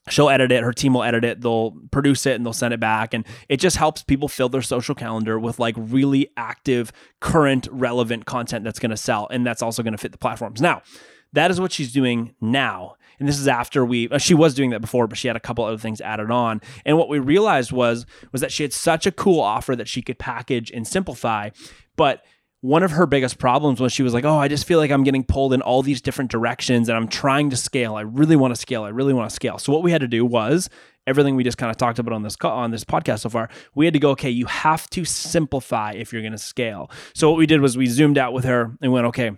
she'll 0.08 0.28
edit 0.28 0.50
it. 0.50 0.62
Her 0.62 0.72
team 0.72 0.94
will 0.94 1.02
edit 1.02 1.24
it. 1.24 1.40
They'll 1.40 1.72
produce 1.90 2.26
it 2.26 2.34
and 2.34 2.44
they'll 2.44 2.52
send 2.52 2.74
it 2.74 2.80
back. 2.80 3.14
And 3.14 3.24
it 3.48 3.58
just 3.58 3.76
helps 3.76 4.02
people 4.02 4.28
fill 4.28 4.48
their 4.48 4.62
social 4.62 4.94
calendar 4.94 5.38
with 5.38 5.58
like 5.58 5.74
really 5.78 6.28
active 6.36 6.92
current 7.20 7.68
relevant 7.70 8.26
content 8.26 8.64
that's 8.64 8.78
going 8.78 8.90
to 8.90 8.96
sell 8.96 9.28
and 9.30 9.46
that's 9.46 9.62
also 9.62 9.82
going 9.82 9.92
to 9.92 9.98
fit 9.98 10.12
the 10.12 10.18
platforms. 10.18 10.60
Now 10.60 10.82
that 11.32 11.50
is 11.50 11.60
what 11.60 11.72
she's 11.72 11.92
doing 11.92 12.34
now. 12.40 12.96
And 13.18 13.28
this 13.28 13.38
is 13.38 13.46
after 13.46 13.84
we 13.84 14.08
uh, 14.08 14.18
she 14.18 14.34
was 14.34 14.54
doing 14.54 14.70
that 14.70 14.80
before 14.80 15.06
but 15.06 15.18
she 15.18 15.28
had 15.28 15.36
a 15.36 15.40
couple 15.40 15.64
other 15.64 15.78
things 15.78 16.00
added 16.00 16.30
on. 16.30 16.60
And 16.84 16.98
what 16.98 17.08
we 17.08 17.18
realized 17.18 17.70
was 17.70 18.04
was 18.32 18.40
that 18.40 18.50
she 18.50 18.64
had 18.64 18.72
such 18.72 19.06
a 19.06 19.12
cool 19.12 19.40
offer 19.40 19.76
that 19.76 19.88
she 19.88 20.02
could 20.02 20.18
package 20.18 20.70
and 20.70 20.86
simplify 20.86 21.50
but 21.96 22.24
one 22.62 22.84
of 22.84 22.92
her 22.92 23.06
biggest 23.06 23.38
problems 23.38 23.80
was 23.80 23.92
she 23.92 24.04
was 24.04 24.14
like, 24.14 24.24
"Oh, 24.24 24.38
I 24.38 24.46
just 24.48 24.66
feel 24.66 24.78
like 24.78 24.92
I'm 24.92 25.02
getting 25.02 25.24
pulled 25.24 25.52
in 25.52 25.60
all 25.60 25.82
these 25.82 26.00
different 26.00 26.30
directions 26.30 26.88
and 26.88 26.96
I'm 26.96 27.08
trying 27.08 27.50
to 27.50 27.56
scale. 27.56 27.96
I 27.96 28.02
really 28.02 28.36
want 28.36 28.54
to 28.54 28.60
scale. 28.60 28.84
I 28.84 28.88
really 28.88 29.12
want 29.12 29.28
to 29.28 29.34
scale." 29.34 29.58
So 29.58 29.72
what 29.72 29.82
we 29.82 29.90
had 29.90 30.00
to 30.00 30.08
do 30.08 30.24
was 30.24 30.70
everything 31.06 31.34
we 31.34 31.42
just 31.42 31.58
kind 31.58 31.70
of 31.70 31.76
talked 31.76 31.98
about 31.98 32.14
on 32.14 32.22
this 32.22 32.36
on 32.42 32.70
this 32.70 32.84
podcast 32.84 33.20
so 33.20 33.28
far. 33.28 33.50
We 33.74 33.84
had 33.84 33.94
to 33.94 34.00
go, 34.00 34.10
"Okay, 34.10 34.30
you 34.30 34.46
have 34.46 34.88
to 34.90 35.04
simplify 35.04 35.92
if 35.92 36.12
you're 36.12 36.22
going 36.22 36.32
to 36.32 36.38
scale." 36.38 36.88
So 37.14 37.28
what 37.28 37.36
we 37.36 37.46
did 37.46 37.60
was 37.60 37.76
we 37.76 37.86
zoomed 37.86 38.16
out 38.16 38.32
with 38.32 38.44
her 38.44 38.76
and 38.80 38.92
went, 38.92 39.06
"Okay, 39.08 39.32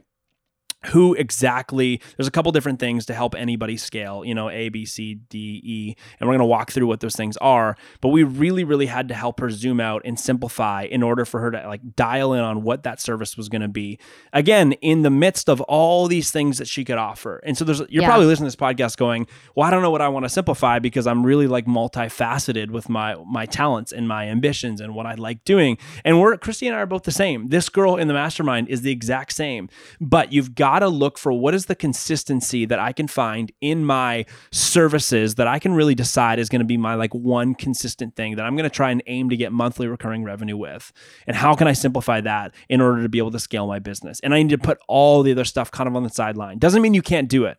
who 0.86 1.14
exactly 1.14 2.00
there's 2.16 2.26
a 2.26 2.30
couple 2.30 2.50
different 2.52 2.78
things 2.78 3.06
to 3.06 3.14
help 3.14 3.34
anybody 3.34 3.76
scale 3.76 4.24
you 4.24 4.34
know 4.34 4.50
a 4.50 4.68
b 4.68 4.84
c 4.84 5.14
d 5.28 5.60
e 5.64 5.94
and 6.20 6.28
we're 6.28 6.32
going 6.32 6.38
to 6.38 6.44
walk 6.44 6.70
through 6.72 6.86
what 6.86 7.00
those 7.00 7.16
things 7.16 7.36
are 7.38 7.76
but 8.00 8.08
we 8.08 8.22
really 8.22 8.64
really 8.64 8.86
had 8.86 9.08
to 9.08 9.14
help 9.14 9.40
her 9.40 9.50
zoom 9.50 9.80
out 9.80 10.02
and 10.04 10.18
simplify 10.20 10.82
in 10.84 11.02
order 11.02 11.24
for 11.24 11.40
her 11.40 11.50
to 11.50 11.66
like 11.66 11.80
dial 11.96 12.32
in 12.32 12.40
on 12.40 12.62
what 12.62 12.82
that 12.82 13.00
service 13.00 13.36
was 13.36 13.48
going 13.48 13.62
to 13.62 13.68
be 13.68 13.98
again 14.32 14.72
in 14.74 15.02
the 15.02 15.10
midst 15.10 15.48
of 15.48 15.60
all 15.62 16.06
these 16.06 16.30
things 16.30 16.58
that 16.58 16.68
she 16.68 16.84
could 16.84 16.98
offer 16.98 17.38
and 17.44 17.56
so 17.56 17.64
there's 17.64 17.80
you're 17.88 18.02
Yeah. 18.02 18.08
probably 18.08 18.26
listening 18.26 18.50
to 18.50 18.56
this 18.56 18.62
podcast 18.68 18.96
going 18.96 19.26
well 19.54 19.66
i 19.66 19.70
don't 19.70 19.82
know 19.82 19.90
what 19.90 20.02
i 20.02 20.08
want 20.08 20.24
to 20.24 20.28
simplify 20.28 20.78
because 20.78 21.06
i'm 21.06 21.24
really 21.24 21.46
like 21.46 21.66
multifaceted 21.66 22.70
with 22.70 22.88
my 22.88 23.14
my 23.26 23.46
talents 23.46 23.92
and 23.92 24.06
my 24.08 24.28
ambitions 24.28 24.80
and 24.80 24.94
what 24.94 25.06
i 25.06 25.14
like 25.14 25.44
doing 25.44 25.78
and 26.04 26.20
we're 26.20 26.36
christy 26.36 26.66
and 26.66 26.76
i 26.76 26.80
are 26.80 26.86
both 26.86 27.04
the 27.04 27.10
same 27.12 27.48
this 27.48 27.68
girl 27.68 27.96
in 27.96 28.08
the 28.08 28.14
mastermind 28.14 28.68
is 28.68 28.82
the 28.82 28.90
exact 28.90 29.32
same 29.32 29.68
but 30.00 30.32
you've 30.32 30.54
got 30.54 30.73
to 30.78 30.88
look 30.88 31.18
for 31.18 31.32
what 31.32 31.54
is 31.54 31.66
the 31.66 31.74
consistency 31.74 32.64
that 32.64 32.78
i 32.78 32.92
can 32.92 33.08
find 33.08 33.52
in 33.60 33.84
my 33.84 34.24
services 34.52 35.36
that 35.36 35.46
i 35.46 35.58
can 35.58 35.74
really 35.74 35.94
decide 35.94 36.38
is 36.38 36.48
going 36.48 36.60
to 36.60 36.66
be 36.66 36.76
my 36.76 36.94
like 36.94 37.14
one 37.14 37.54
consistent 37.54 38.14
thing 38.16 38.36
that 38.36 38.44
i'm 38.44 38.56
going 38.56 38.68
to 38.68 38.74
try 38.74 38.90
and 38.90 39.02
aim 39.06 39.28
to 39.28 39.36
get 39.36 39.52
monthly 39.52 39.86
recurring 39.86 40.24
revenue 40.24 40.56
with. 40.56 40.92
And 41.26 41.36
how 41.36 41.54
can 41.54 41.68
i 41.68 41.72
simplify 41.72 42.20
that 42.20 42.54
in 42.68 42.80
order 42.80 43.02
to 43.02 43.08
be 43.08 43.18
able 43.18 43.30
to 43.32 43.40
scale 43.40 43.66
my 43.66 43.78
business? 43.78 44.20
And 44.20 44.34
i 44.34 44.42
need 44.42 44.50
to 44.50 44.58
put 44.58 44.78
all 44.88 45.22
the 45.22 45.32
other 45.32 45.44
stuff 45.44 45.70
kind 45.70 45.88
of 45.88 45.96
on 45.96 46.02
the 46.02 46.10
sideline. 46.10 46.58
Doesn't 46.58 46.82
mean 46.82 46.94
you 46.94 47.02
can't 47.02 47.28
do 47.28 47.44
it 47.44 47.58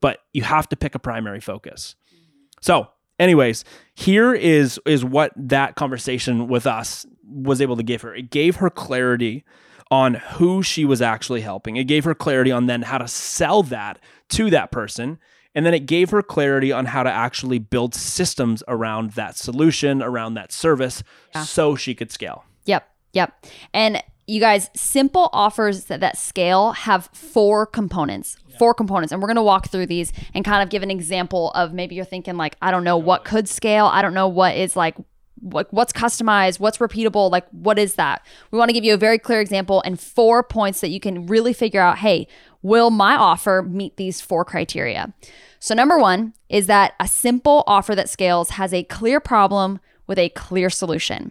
but 0.00 0.20
you 0.32 0.42
have 0.42 0.68
to 0.68 0.76
pick 0.76 0.94
a 0.94 0.98
primary 0.98 1.40
focus. 1.40 1.96
Mm-hmm. 2.14 2.24
So 2.60 2.88
anyways 3.18 3.64
here 3.94 4.32
is 4.34 4.80
is 4.86 5.04
what 5.04 5.32
that 5.36 5.74
conversation 5.74 6.48
with 6.48 6.66
us 6.66 7.04
was 7.24 7.60
able 7.60 7.76
to 7.76 7.82
give 7.82 8.02
her. 8.02 8.14
It 8.14 8.30
gave 8.30 8.56
her 8.56 8.70
clarity 8.70 9.44
on 9.90 10.14
who 10.14 10.62
she 10.62 10.84
was 10.84 11.00
actually 11.00 11.40
helping 11.40 11.76
it 11.76 11.84
gave 11.84 12.04
her 12.04 12.14
clarity 12.14 12.50
on 12.52 12.66
then 12.66 12.82
how 12.82 12.98
to 12.98 13.08
sell 13.08 13.62
that 13.62 13.98
to 14.28 14.50
that 14.50 14.70
person 14.70 15.18
and 15.54 15.64
then 15.64 15.72
it 15.74 15.86
gave 15.86 16.10
her 16.10 16.22
clarity 16.22 16.70
on 16.70 16.84
how 16.86 17.02
to 17.02 17.10
actually 17.10 17.58
build 17.58 17.94
systems 17.94 18.62
around 18.68 19.12
that 19.12 19.36
solution 19.36 20.02
around 20.02 20.34
that 20.34 20.52
service 20.52 21.02
Yeah. 21.34 21.42
so 21.42 21.74
she 21.76 21.94
could 21.94 22.10
scale 22.12 22.44
Yep. 22.66 22.86
Yep. 23.14 23.46
And 23.72 24.02
you 24.26 24.40
guys, 24.40 24.68
simple 24.76 25.30
offers 25.32 25.84
that, 25.86 26.00
that 26.00 26.18
scale 26.18 26.72
have 26.72 27.08
four 27.14 27.64
components. 27.64 28.36
Four 28.58 28.74
components. 28.74 29.10
And 29.10 29.22
we're 29.22 29.28
going 29.28 29.36
to 29.36 29.42
walk 29.42 29.70
through 29.70 29.86
these 29.86 30.12
and 30.34 30.44
kind 30.44 30.62
of 30.62 30.68
give 30.68 30.82
an 30.82 30.90
example 30.90 31.50
of 31.52 31.72
maybe 31.72 31.94
you're 31.94 32.04
thinking 32.04 32.36
like, 32.36 32.56
I 32.60 32.70
don't 32.70 32.84
know 32.84 32.98
what 32.98 33.24
could 33.24 33.48
scale. 33.48 33.86
I 33.86 34.02
don't 34.02 34.12
know 34.12 34.28
what 34.28 34.54
is 34.54 34.76
like 34.76 34.96
what, 35.40 35.72
what's 35.72 35.92
customized, 35.92 36.60
what's 36.60 36.78
repeatable, 36.78 37.30
like 37.30 37.46
what 37.50 37.78
is 37.78 37.94
that? 37.94 38.24
We 38.50 38.58
want 38.58 38.68
to 38.68 38.72
give 38.72 38.84
you 38.84 38.94
a 38.94 38.98
very 38.98 39.18
clear 39.18 39.40
example 39.40 39.82
and 39.84 39.98
four 39.98 40.42
points 40.42 40.80
that 40.80 40.88
you 40.88 41.00
can 41.00 41.26
really 41.26 41.52
figure 41.52 41.80
out, 41.80 41.98
hey, 41.98 42.26
will 42.62 42.90
my 42.90 43.16
offer 43.16 43.62
meet 43.62 43.96
these 43.96 44.20
four 44.20 44.44
criteria? 44.44 45.12
So 45.60 45.74
number 45.74 45.98
1 45.98 46.34
is 46.48 46.66
that 46.66 46.94
a 47.00 47.08
simple 47.08 47.64
offer 47.66 47.94
that 47.94 48.08
scales 48.08 48.50
has 48.50 48.72
a 48.72 48.84
clear 48.84 49.20
problem 49.20 49.80
with 50.08 50.18
a 50.18 50.30
clear 50.30 50.70
solution. 50.70 51.30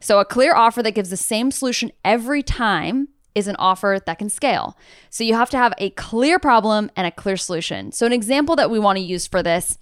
So, 0.00 0.20
a 0.20 0.24
clear 0.26 0.54
offer 0.54 0.82
that 0.82 0.92
gives 0.92 1.08
the 1.08 1.16
same 1.16 1.50
solution 1.50 1.92
every 2.04 2.42
time 2.42 3.08
is 3.34 3.48
an 3.48 3.56
offer 3.58 3.98
that 4.04 4.18
can 4.18 4.28
scale. 4.28 4.76
So, 5.08 5.24
you 5.24 5.34
have 5.34 5.48
to 5.50 5.56
have 5.56 5.72
a 5.78 5.90
clear 5.90 6.38
problem 6.38 6.90
and 6.96 7.06
a 7.06 7.10
clear 7.10 7.38
solution. 7.38 7.92
So, 7.92 8.04
an 8.04 8.12
example 8.12 8.56
that 8.56 8.70
we 8.70 8.78
want 8.78 8.98
to 8.98 9.04
use 9.04 9.26
for 9.26 9.42
this 9.42 9.78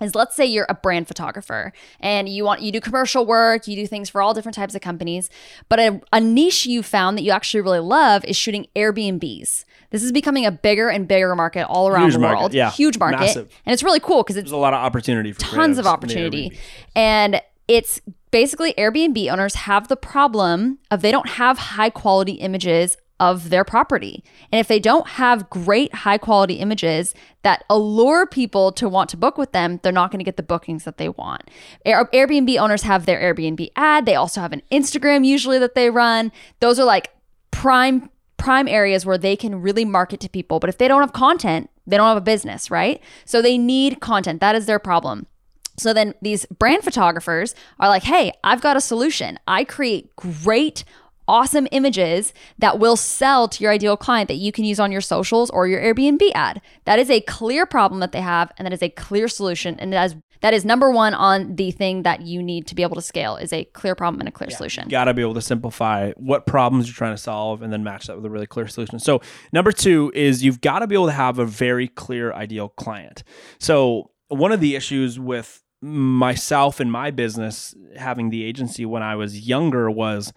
is 0.00 0.14
let's 0.14 0.34
say 0.34 0.44
you're 0.44 0.66
a 0.68 0.74
brand 0.74 1.08
photographer 1.08 1.72
and 2.00 2.28
you 2.28 2.44
want 2.44 2.62
you 2.62 2.72
do 2.72 2.80
commercial 2.80 3.24
work 3.26 3.66
you 3.66 3.76
do 3.76 3.86
things 3.86 4.08
for 4.08 4.22
all 4.22 4.34
different 4.34 4.54
types 4.54 4.74
of 4.74 4.80
companies 4.80 5.30
but 5.68 5.78
a, 5.78 6.00
a 6.12 6.20
niche 6.20 6.66
you 6.66 6.82
found 6.82 7.16
that 7.16 7.22
you 7.22 7.30
actually 7.30 7.60
really 7.60 7.80
love 7.80 8.24
is 8.24 8.36
shooting 8.36 8.66
airbnbs 8.76 9.64
this 9.90 10.02
is 10.02 10.12
becoming 10.12 10.44
a 10.44 10.50
bigger 10.50 10.88
and 10.88 11.08
bigger 11.08 11.34
market 11.34 11.66
all 11.66 11.88
around 11.88 12.04
Huge 12.04 12.12
the 12.14 12.18
market, 12.18 12.38
world 12.38 12.54
yeah. 12.54 12.70
huge 12.70 12.98
market 12.98 13.20
Massive. 13.20 13.48
and 13.64 13.72
it's 13.72 13.82
really 13.82 14.00
cool 14.00 14.22
because 14.22 14.36
it's 14.36 14.46
there's 14.46 14.52
a 14.52 14.56
lot 14.56 14.74
of 14.74 14.80
opportunity 14.80 15.32
for 15.32 15.40
tons 15.40 15.78
of 15.78 15.86
opportunity. 15.86 16.58
And 16.94 17.40
it's 17.66 18.00
basically 18.30 18.72
Airbnb 18.74 19.30
owners 19.30 19.54
have 19.54 19.88
the 19.88 19.96
problem 19.96 20.78
of 20.90 21.02
they 21.02 21.10
don't 21.10 21.28
have 21.28 21.58
high 21.58 21.90
quality 21.90 22.32
images 22.32 22.96
of 23.20 23.50
their 23.50 23.64
property. 23.64 24.22
And 24.52 24.60
if 24.60 24.68
they 24.68 24.78
don't 24.78 25.06
have 25.08 25.50
great 25.50 25.94
high 25.94 26.18
quality 26.18 26.54
images 26.54 27.14
that 27.42 27.64
allure 27.68 28.26
people 28.26 28.72
to 28.72 28.88
want 28.88 29.10
to 29.10 29.16
book 29.16 29.38
with 29.38 29.52
them, 29.52 29.80
they're 29.82 29.92
not 29.92 30.10
going 30.10 30.20
to 30.20 30.24
get 30.24 30.36
the 30.36 30.42
bookings 30.42 30.84
that 30.84 30.98
they 30.98 31.08
want. 31.08 31.42
Air- 31.84 32.08
Airbnb 32.12 32.58
owners 32.58 32.82
have 32.82 33.06
their 33.06 33.20
Airbnb 33.20 33.70
ad, 33.76 34.06
they 34.06 34.14
also 34.14 34.40
have 34.40 34.52
an 34.52 34.62
Instagram 34.70 35.26
usually 35.26 35.58
that 35.58 35.74
they 35.74 35.90
run. 35.90 36.32
Those 36.60 36.78
are 36.78 36.84
like 36.84 37.10
prime 37.50 38.10
prime 38.36 38.68
areas 38.68 39.04
where 39.04 39.18
they 39.18 39.34
can 39.34 39.60
really 39.60 39.84
market 39.84 40.20
to 40.20 40.28
people. 40.28 40.60
But 40.60 40.70
if 40.70 40.78
they 40.78 40.86
don't 40.86 41.00
have 41.00 41.12
content, 41.12 41.70
they 41.88 41.96
don't 41.96 42.06
have 42.06 42.16
a 42.16 42.20
business, 42.20 42.70
right? 42.70 43.02
So 43.24 43.42
they 43.42 43.58
need 43.58 44.00
content. 44.00 44.40
That 44.40 44.54
is 44.54 44.66
their 44.66 44.78
problem. 44.78 45.26
So 45.76 45.92
then 45.92 46.14
these 46.22 46.46
brand 46.46 46.82
photographers 46.82 47.54
are 47.78 47.88
like, 47.88 48.02
hey, 48.04 48.32
I've 48.44 48.60
got 48.60 48.76
a 48.76 48.80
solution. 48.80 49.38
I 49.46 49.64
create 49.64 50.14
great 50.16 50.84
awesome 51.28 51.68
images 51.70 52.32
that 52.58 52.78
will 52.78 52.96
sell 52.96 53.46
to 53.48 53.62
your 53.62 53.72
ideal 53.72 53.96
client 53.96 54.28
that 54.28 54.34
you 54.34 54.50
can 54.50 54.64
use 54.64 54.80
on 54.80 54.90
your 54.90 55.00
socials 55.00 55.50
or 55.50 55.68
your 55.68 55.80
Airbnb 55.80 56.20
ad. 56.34 56.60
That 56.84 56.98
is 56.98 57.10
a 57.10 57.20
clear 57.20 57.66
problem 57.66 58.00
that 58.00 58.12
they 58.12 58.20
have, 58.20 58.50
and 58.56 58.66
that 58.66 58.72
is 58.72 58.82
a 58.82 58.88
clear 58.88 59.28
solution. 59.28 59.78
And 59.78 59.92
that 59.92 60.06
is 60.06 60.16
that 60.40 60.54
is 60.54 60.64
number 60.64 60.90
one 60.90 61.14
on 61.14 61.56
the 61.56 61.70
thing 61.72 62.02
that 62.02 62.22
you 62.22 62.42
need 62.42 62.66
to 62.68 62.74
be 62.74 62.82
able 62.82 62.94
to 62.94 63.02
scale 63.02 63.36
is 63.36 63.52
a 63.52 63.64
clear 63.64 63.94
problem 63.94 64.20
and 64.20 64.28
a 64.28 64.32
clear 64.32 64.50
solution. 64.50 64.84
You 64.84 64.90
got 64.90 65.06
to 65.06 65.14
be 65.14 65.22
able 65.22 65.34
to 65.34 65.42
simplify 65.42 66.12
what 66.12 66.46
problems 66.46 66.86
you're 66.86 66.94
trying 66.94 67.14
to 67.14 67.20
solve 67.20 67.60
and 67.62 67.72
then 67.72 67.82
match 67.82 68.06
that 68.06 68.16
with 68.16 68.24
a 68.24 68.30
really 68.30 68.46
clear 68.46 68.68
solution. 68.68 68.98
So, 68.98 69.20
number 69.52 69.72
two 69.72 70.12
is 70.14 70.44
you've 70.44 70.60
got 70.60 70.80
to 70.80 70.86
be 70.86 70.94
able 70.94 71.06
to 71.06 71.12
have 71.12 71.38
a 71.38 71.44
very 71.44 71.88
clear 71.88 72.32
ideal 72.32 72.68
client. 72.68 73.24
So, 73.58 74.10
one 74.28 74.52
of 74.52 74.60
the 74.60 74.76
issues 74.76 75.18
with 75.18 75.62
myself 75.80 76.80
and 76.80 76.90
my 76.90 77.10
business 77.10 77.74
having 77.96 78.30
the 78.30 78.44
agency 78.44 78.84
when 78.84 79.02
I 79.02 79.14
was 79.14 79.48
younger 79.48 79.90
was 79.90 80.32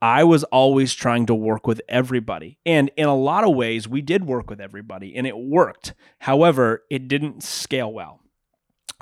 I 0.00 0.24
was 0.24 0.44
always 0.44 0.94
trying 0.94 1.26
to 1.26 1.34
work 1.34 1.66
with 1.66 1.80
everybody. 1.88 2.58
And 2.66 2.90
in 2.96 3.06
a 3.06 3.16
lot 3.16 3.44
of 3.44 3.54
ways, 3.54 3.88
we 3.88 4.02
did 4.02 4.24
work 4.24 4.50
with 4.50 4.60
everybody 4.60 5.16
and 5.16 5.26
it 5.26 5.36
worked. 5.36 5.94
However, 6.20 6.84
it 6.90 7.08
didn't 7.08 7.42
scale 7.42 7.92
well. 7.92 8.20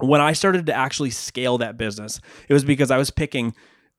When 0.00 0.20
I 0.20 0.32
started 0.32 0.66
to 0.66 0.74
actually 0.74 1.10
scale 1.10 1.58
that 1.58 1.76
business, 1.76 2.20
it 2.48 2.52
was 2.52 2.64
because 2.64 2.90
I 2.90 2.98
was 2.98 3.10
picking 3.10 3.54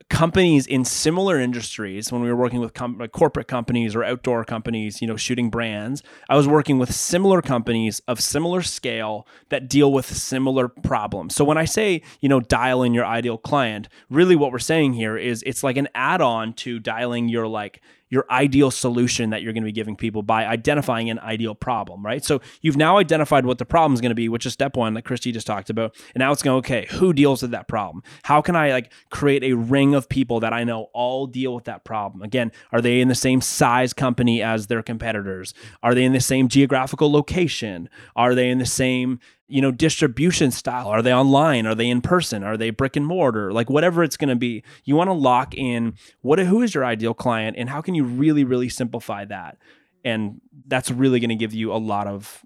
companies 0.09 0.67
in 0.67 0.85
similar 0.85 1.39
industries 1.39 2.11
when 2.11 2.21
we 2.21 2.29
were 2.29 2.35
working 2.35 2.59
with 2.59 2.75
com- 2.75 2.97
like 2.99 3.11
corporate 3.11 3.47
companies 3.47 3.95
or 3.95 4.03
outdoor 4.03 4.45
companies 4.45 5.01
you 5.01 5.07
know 5.07 5.17
shooting 5.17 5.49
brands 5.49 6.03
i 6.29 6.35
was 6.35 6.47
working 6.47 6.77
with 6.77 6.93
similar 6.93 7.41
companies 7.41 8.01
of 8.07 8.19
similar 8.19 8.61
scale 8.61 9.27
that 9.49 9.67
deal 9.67 9.91
with 9.91 10.05
similar 10.05 10.67
problems. 10.67 11.35
So 11.35 11.43
when 11.43 11.57
i 11.57 11.65
say 11.65 12.03
you 12.21 12.29
know 12.29 12.39
dial 12.39 12.83
in 12.83 12.93
your 12.93 13.05
ideal 13.05 13.39
client 13.39 13.89
really 14.09 14.35
what 14.35 14.51
we're 14.51 14.59
saying 14.59 14.93
here 14.93 15.17
is 15.17 15.43
it's 15.43 15.63
like 15.63 15.77
an 15.77 15.87
add-on 15.95 16.53
to 16.53 16.79
dialing 16.79 17.27
your 17.27 17.47
like 17.47 17.81
your 18.09 18.25
ideal 18.29 18.71
solution 18.71 19.31
that 19.31 19.41
you're 19.41 19.53
going 19.53 19.63
to 19.63 19.67
be 19.67 19.71
giving 19.71 19.95
people 19.95 20.21
by 20.21 20.45
identifying 20.45 21.09
an 21.09 21.19
ideal 21.19 21.55
problem, 21.55 22.05
right? 22.05 22.23
So 22.23 22.41
you've 22.61 22.77
now 22.77 22.97
identified 22.97 23.45
what 23.45 23.57
the 23.57 23.65
problem 23.65 23.93
is 23.93 24.01
going 24.01 24.11
to 24.11 24.15
be, 24.15 24.29
which 24.29 24.45
is 24.45 24.53
step 24.53 24.75
one, 24.75 24.93
that 24.93 25.03
Christy 25.03 25.31
just 25.31 25.47
talked 25.47 25.69
about. 25.69 25.95
And 26.13 26.19
now 26.19 26.31
it's 26.31 26.43
going, 26.43 26.57
okay, 26.59 26.87
who 26.91 27.13
deals 27.13 27.41
with 27.41 27.51
that 27.51 27.67
problem? 27.67 28.03
How 28.23 28.41
can 28.41 28.55
I 28.55 28.71
like 28.71 28.91
create 29.09 29.43
a 29.43 29.53
ring 29.53 29.95
of 29.95 30.07
people 30.07 30.39
that 30.41 30.53
I 30.53 30.63
know 30.63 30.87
all 30.93 31.27
deal 31.27 31.55
with 31.55 31.65
that 31.65 31.83
problem? 31.83 32.21
Again, 32.21 32.51
are 32.71 32.81
they 32.81 33.01
in 33.01 33.07
the 33.07 33.15
same 33.15 33.41
size 33.41 33.93
company 33.93 34.41
as 34.41 34.67
their 34.67 34.83
competitors? 34.83 35.53
Are 35.81 35.95
they 35.95 36.03
in 36.03 36.13
the 36.13 36.19
same 36.19 36.47
geographical 36.47 37.11
location? 37.11 37.89
Are 38.15 38.35
they 38.35 38.49
in 38.49 38.59
the 38.59 38.65
same 38.65 39.19
you 39.47 39.61
know 39.61 39.71
distribution 39.71 40.51
style? 40.51 40.87
Are 40.87 41.01
they 41.01 41.13
online? 41.13 41.65
Are 41.65 41.75
they 41.75 41.89
in 41.89 42.01
person? 42.01 42.43
Are 42.43 42.57
they 42.57 42.69
brick 42.69 42.95
and 42.95 43.05
mortar? 43.05 43.51
Like 43.51 43.69
whatever 43.69 44.03
it's 44.03 44.17
going 44.17 44.29
to 44.29 44.35
be 44.35 44.63
you 44.83 44.95
want 44.95 45.09
to 45.09 45.13
lock 45.13 45.53
in 45.55 45.93
what 46.21 46.39
who 46.39 46.61
is 46.61 46.73
your 46.73 46.85
ideal 46.85 47.13
client 47.13 47.55
and 47.57 47.69
how 47.69 47.81
can 47.81 47.95
you 47.95 48.03
really 48.03 48.43
really 48.43 48.69
simplify 48.69 49.25
that? 49.25 49.57
And 50.03 50.41
that's 50.67 50.91
really 50.91 51.19
going 51.19 51.29
to 51.29 51.35
give 51.35 51.53
you 51.53 51.71
a 51.73 51.77
lot 51.77 52.07
of 52.07 52.43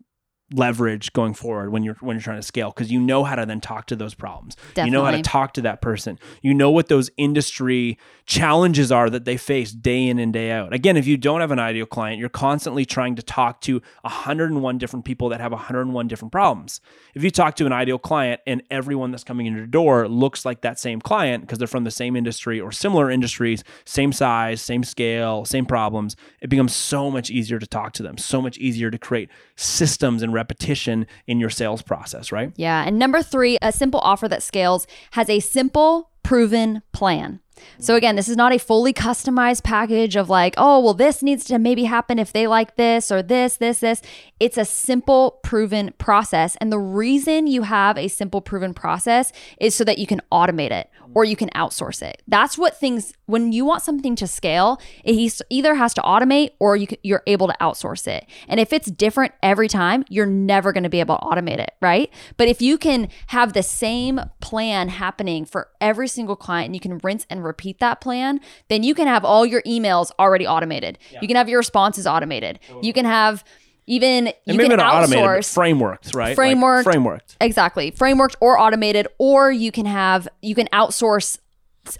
leverage 0.53 1.13
going 1.13 1.33
forward 1.33 1.71
when 1.71 1.83
you're 1.83 1.97
when 1.99 2.15
you're 2.15 2.23
trying 2.23 2.39
to 2.39 2.43
scale 2.43 2.69
because 2.69 2.91
you 2.91 2.99
know 2.99 3.23
how 3.23 3.35
to 3.35 3.45
then 3.45 3.61
talk 3.61 3.85
to 3.87 3.95
those 3.95 4.13
problems. 4.13 4.55
Definitely. 4.55 4.85
You 4.85 4.91
know 4.91 5.05
how 5.05 5.11
to 5.11 5.21
talk 5.21 5.53
to 5.53 5.61
that 5.61 5.81
person. 5.81 6.19
You 6.41 6.53
know 6.53 6.71
what 6.71 6.87
those 6.87 7.09
industry 7.17 7.97
challenges 8.25 8.91
are 8.91 9.09
that 9.09 9.25
they 9.25 9.37
face 9.37 9.71
day 9.71 10.07
in 10.07 10.19
and 10.19 10.31
day 10.31 10.51
out. 10.51 10.73
Again, 10.73 10.97
if 10.97 11.07
you 11.07 11.17
don't 11.17 11.41
have 11.41 11.51
an 11.51 11.59
ideal 11.59 11.85
client, 11.85 12.19
you're 12.19 12.29
constantly 12.29 12.85
trying 12.85 13.15
to 13.15 13.23
talk 13.23 13.61
to 13.61 13.81
101 14.01 14.77
different 14.77 15.05
people 15.05 15.29
that 15.29 15.41
have 15.41 15.51
101 15.51 16.07
different 16.07 16.31
problems. 16.31 16.81
If 17.15 17.23
you 17.23 17.31
talk 17.31 17.55
to 17.55 17.65
an 17.65 17.73
ideal 17.73 17.97
client 17.97 18.41
and 18.45 18.61
everyone 18.69 19.11
that's 19.11 19.23
coming 19.23 19.45
in 19.45 19.55
your 19.55 19.65
door 19.65 20.07
looks 20.07 20.45
like 20.45 20.61
that 20.61 20.79
same 20.79 21.01
client 21.01 21.41
because 21.41 21.57
they're 21.57 21.67
from 21.67 21.83
the 21.83 21.91
same 21.91 22.15
industry 22.15 22.59
or 22.59 22.71
similar 22.71 23.09
industries, 23.09 23.63
same 23.85 24.11
size, 24.11 24.61
same 24.61 24.83
scale, 24.83 25.45
same 25.45 25.65
problems, 25.65 26.15
it 26.41 26.49
becomes 26.49 26.75
so 26.75 27.09
much 27.09 27.29
easier 27.29 27.59
to 27.59 27.67
talk 27.67 27.93
to 27.93 28.03
them, 28.03 28.17
so 28.17 28.41
much 28.41 28.57
easier 28.57 28.91
to 28.91 28.97
create 28.97 29.29
systems 29.55 30.21
and 30.21 30.33
repetition 30.39 31.05
in 31.27 31.39
your 31.39 31.49
sales 31.49 31.81
process, 31.81 32.31
right? 32.31 32.51
Yeah. 32.55 32.85
And 32.87 32.97
number 32.97 33.21
three, 33.21 33.57
a 33.61 33.71
simple 33.71 33.99
offer 33.99 34.27
that 34.29 34.41
scales 34.41 34.87
has 35.11 35.29
a 35.29 35.39
simple, 35.41 36.09
proven 36.29 36.83
plan. 36.91 37.39
So 37.79 37.95
again, 37.95 38.15
this 38.15 38.29
is 38.29 38.37
not 38.37 38.53
a 38.53 38.59
fully 38.59 38.93
customized 38.93 39.63
package 39.63 40.15
of 40.15 40.29
like, 40.29 40.53
oh, 40.57 40.79
well, 40.79 40.93
this 40.93 41.23
needs 41.23 41.43
to 41.45 41.57
maybe 41.57 41.85
happen 41.85 42.19
if 42.19 42.33
they 42.33 42.45
like 42.45 42.75
this 42.75 43.11
or 43.11 43.23
this, 43.23 43.57
this, 43.57 43.79
this. 43.79 44.01
It's 44.39 44.57
a 44.57 44.63
simple, 44.63 45.39
proven 45.43 45.93
process. 45.97 46.55
And 46.61 46.71
the 46.71 46.79
reason 46.79 47.47
you 47.47 47.63
have 47.63 47.97
a 47.97 48.07
simple, 48.07 48.41
proven 48.41 48.75
process 48.75 49.31
is 49.59 49.73
so 49.73 49.83
that 49.85 49.97
you 49.97 50.05
can 50.05 50.21
automate 50.31 50.71
it 50.71 50.89
or 51.15 51.25
you 51.25 51.35
can 51.35 51.49
outsource 51.49 52.01
it. 52.01 52.21
That's 52.27 52.57
what 52.57 52.77
things, 52.77 53.13
when 53.25 53.51
you 53.51 53.65
want 53.65 53.81
something 53.81 54.15
to 54.17 54.27
scale, 54.27 54.79
it 55.03 55.41
either 55.49 55.75
has 55.75 55.93
to 55.95 56.01
automate 56.01 56.51
or 56.59 56.75
you 56.75 56.87
you're 57.01 57.23
able 57.25 57.47
to 57.47 57.55
outsource 57.59 58.07
it. 58.07 58.25
And 58.47 58.59
if 58.59 58.71
it's 58.73 58.91
different 58.91 59.33
every 59.41 59.67
time, 59.67 60.05
you're 60.09 60.25
never 60.25 60.71
going 60.71 60.83
to 60.83 60.89
be 60.89 60.99
able 60.99 61.17
to 61.17 61.25
automate 61.25 61.59
it, 61.59 61.73
right? 61.81 62.11
But 62.37 62.47
if 62.47 62.61
you 62.61 62.77
can 62.77 63.09
have 63.27 63.53
the 63.53 63.63
same 63.63 64.21
plan 64.39 64.89
happening 64.89 65.45
for 65.45 65.69
every 65.81 66.07
single 66.07 66.18
client 66.27 66.65
and 66.67 66.75
you 66.75 66.79
can 66.79 66.97
rinse 66.99 67.25
and 67.29 67.43
repeat 67.43 67.79
that 67.79 68.01
plan, 68.01 68.39
then 68.67 68.83
you 68.83 68.95
can 68.95 69.07
have 69.07 69.23
all 69.25 69.45
your 69.45 69.61
emails 69.63 70.11
already 70.19 70.47
automated. 70.47 70.97
Yeah. 71.11 71.19
You 71.21 71.27
can 71.27 71.37
have 71.37 71.49
your 71.49 71.59
responses 71.59 72.05
automated. 72.07 72.59
Totally. 72.67 72.87
You 72.87 72.93
can 72.93 73.05
have 73.05 73.43
even 73.89 74.27
and 74.27 74.35
you 74.45 74.53
maybe 74.57 74.69
can 74.69 74.77
not 74.77 74.93
outsource 75.07 75.57
automated, 75.57 75.79
frameworked, 75.79 76.15
right? 76.15 76.35
Framework, 76.35 76.85
like 76.85 76.95
frameworked, 76.95 77.35
exactly, 77.41 77.91
frameworked 77.91 78.35
or 78.39 78.59
automated, 78.59 79.07
or 79.17 79.51
you 79.51 79.71
can 79.71 79.85
have 79.85 80.27
you 80.41 80.53
can 80.53 80.67
outsource 80.67 81.39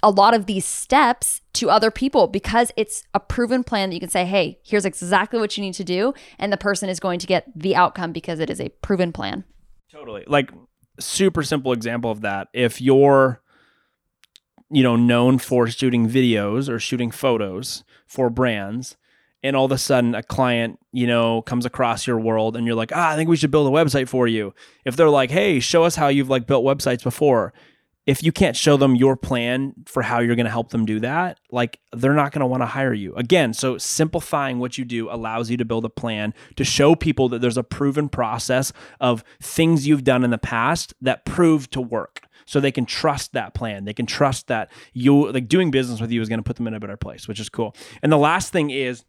a 0.04 0.12
lot 0.12 0.36
of 0.36 0.46
these 0.46 0.66
steps 0.66 1.42
to 1.54 1.70
other 1.70 1.90
people 1.90 2.28
because 2.28 2.72
it's 2.78 3.04
a 3.16 3.20
proven 3.20 3.64
plan 3.64 3.90
that 3.90 3.96
you 3.96 4.00
can 4.00 4.10
say, 4.10 4.24
hey, 4.24 4.60
here's 4.64 4.86
exactly 4.86 5.40
what 5.40 5.58
you 5.58 5.64
need 5.64 5.74
to 5.74 5.84
do, 5.84 6.14
and 6.38 6.54
the 6.54 6.58
person 6.58 6.90
is 6.90 7.00
going 7.00 7.18
to 7.20 7.26
get 7.26 7.46
the 7.56 7.76
outcome 7.76 8.12
because 8.12 8.40
it 8.40 8.52
is 8.52 8.62
a 8.62 8.70
proven 8.70 9.12
plan. 9.12 9.44
Totally, 9.92 10.24
like 10.28 10.52
super 11.00 11.42
simple 11.42 11.74
example 11.74 12.12
of 12.12 12.22
that. 12.22 12.50
If 12.54 12.82
you're 12.82 13.42
you 14.70 14.84
know 14.84 14.96
known 14.96 15.38
for 15.38 15.68
shooting 15.68 16.08
videos 16.08 16.70
or 16.70 16.80
shooting 16.80 17.12
photos 17.12 17.84
for 18.08 18.30
brands 18.30 18.98
and 19.42 19.56
all 19.56 19.66
of 19.66 19.72
a 19.72 19.78
sudden 19.78 20.16
a 20.16 20.24
client 20.24 20.80
you 20.92 21.08
know 21.08 21.42
comes 21.44 21.66
across 21.66 22.06
your 22.06 22.20
world 22.20 22.56
and 22.56 22.66
you're 22.66 22.76
like 22.76 22.92
ah 22.94 23.12
i 23.12 23.16
think 23.16 23.30
we 23.30 23.38
should 23.38 23.52
build 23.52 23.68
a 23.68 23.76
website 23.76 24.08
for 24.08 24.28
you. 24.28 24.54
If 24.86 24.96
they're 24.96 25.10
like 25.10 25.32
hey 25.32 25.60
show 25.60 25.84
us 25.84 25.96
how 25.96 26.08
you've 26.08 26.30
like 26.30 26.48
built 26.48 26.66
websites 26.66 27.04
before 27.04 27.54
if 28.06 28.24
you 28.24 28.32
can't 28.32 28.56
show 28.56 28.78
them 28.78 28.96
your 28.96 29.16
plan 29.16 29.74
for 29.86 30.02
how 30.02 30.20
you're 30.20 30.36
going 30.36 30.46
to 30.46 30.52
help 30.52 30.70
them 30.70 30.86
do 30.86 31.00
that 31.00 31.40
like 31.52 31.80
they're 31.94 32.14
not 32.14 32.32
going 32.32 32.42
to 32.42 32.48
want 32.48 32.62
to 32.62 32.68
hire 32.68 32.94
you 32.94 33.16
again 33.16 33.54
so 33.54 33.78
simplifying 33.78 34.60
what 34.60 34.78
you 34.78 34.86
do 34.86 35.10
allows 35.10 35.50
you 35.50 35.58
to 35.58 35.66
build 35.66 35.86
a 35.86 35.90
plan 35.90 36.34
to 36.56 36.64
show 36.64 36.96
people 36.96 37.30
that 37.30 37.40
there's 37.40 37.58
a 37.58 37.64
proven 37.64 38.10
process 38.10 38.74
of 39.00 39.24
things 39.42 39.88
you've 39.88 40.04
done 40.04 40.24
in 40.24 40.30
the 40.30 40.38
past 40.38 40.94
that 41.02 41.26
prove 41.26 41.70
to 41.70 41.82
work 41.82 42.22
so 42.50 42.60
they 42.60 42.72
can 42.72 42.86
trust 42.86 43.34
that 43.34 43.54
plan. 43.54 43.86
They 43.86 43.94
can 43.94 44.08
trust 44.08 44.48
that 44.48 44.72
you 44.92 45.32
like 45.32 45.48
doing 45.48 45.70
business 45.70 46.02
with 46.02 46.12
you 46.12 46.20
is 46.20 46.30
going 46.30 46.40
to 46.40 46.44
put 46.44 46.56
them 46.56 46.66
in 46.66 46.74
a 46.74 46.80
better 46.80 46.98
place, 46.98 47.28
which 47.28 47.40
is 47.40 47.48
cool. 47.48 47.76
And 48.02 48.12
the 48.12 48.18
last 48.18 48.52
thing 48.52 48.72
is 48.72 49.06